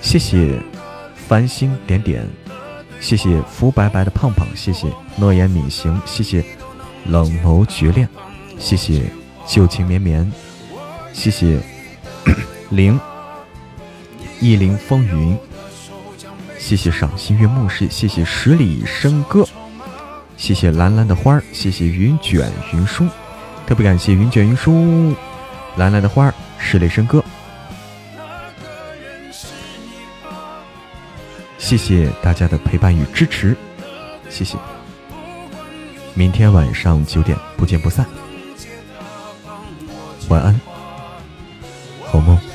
[0.00, 0.60] 谢谢
[1.14, 2.28] 繁星点点，
[2.98, 6.44] 谢谢福白白的胖胖，谢谢诺言敏行，谢谢
[7.06, 8.08] 冷眸绝恋，
[8.58, 9.04] 谢谢
[9.46, 10.28] 旧情绵绵，
[11.12, 11.60] 谢谢。
[12.70, 12.98] 灵
[14.40, 15.36] 一灵风云。
[16.56, 19.44] 谢谢赏心悦目是，谢谢十里笙歌，
[20.36, 23.08] 谢谢蓝蓝的花儿，谢谢云卷云舒，
[23.66, 25.12] 特别感谢云卷云舒，
[25.76, 27.24] 蓝蓝的花儿，十里笙歌，
[31.58, 33.56] 谢谢大家的陪伴与支持，
[34.28, 34.56] 谢谢，
[36.14, 38.06] 明天晚上九点不见不散，
[40.28, 40.69] 晚安。
[42.10, 42.49] 好梦。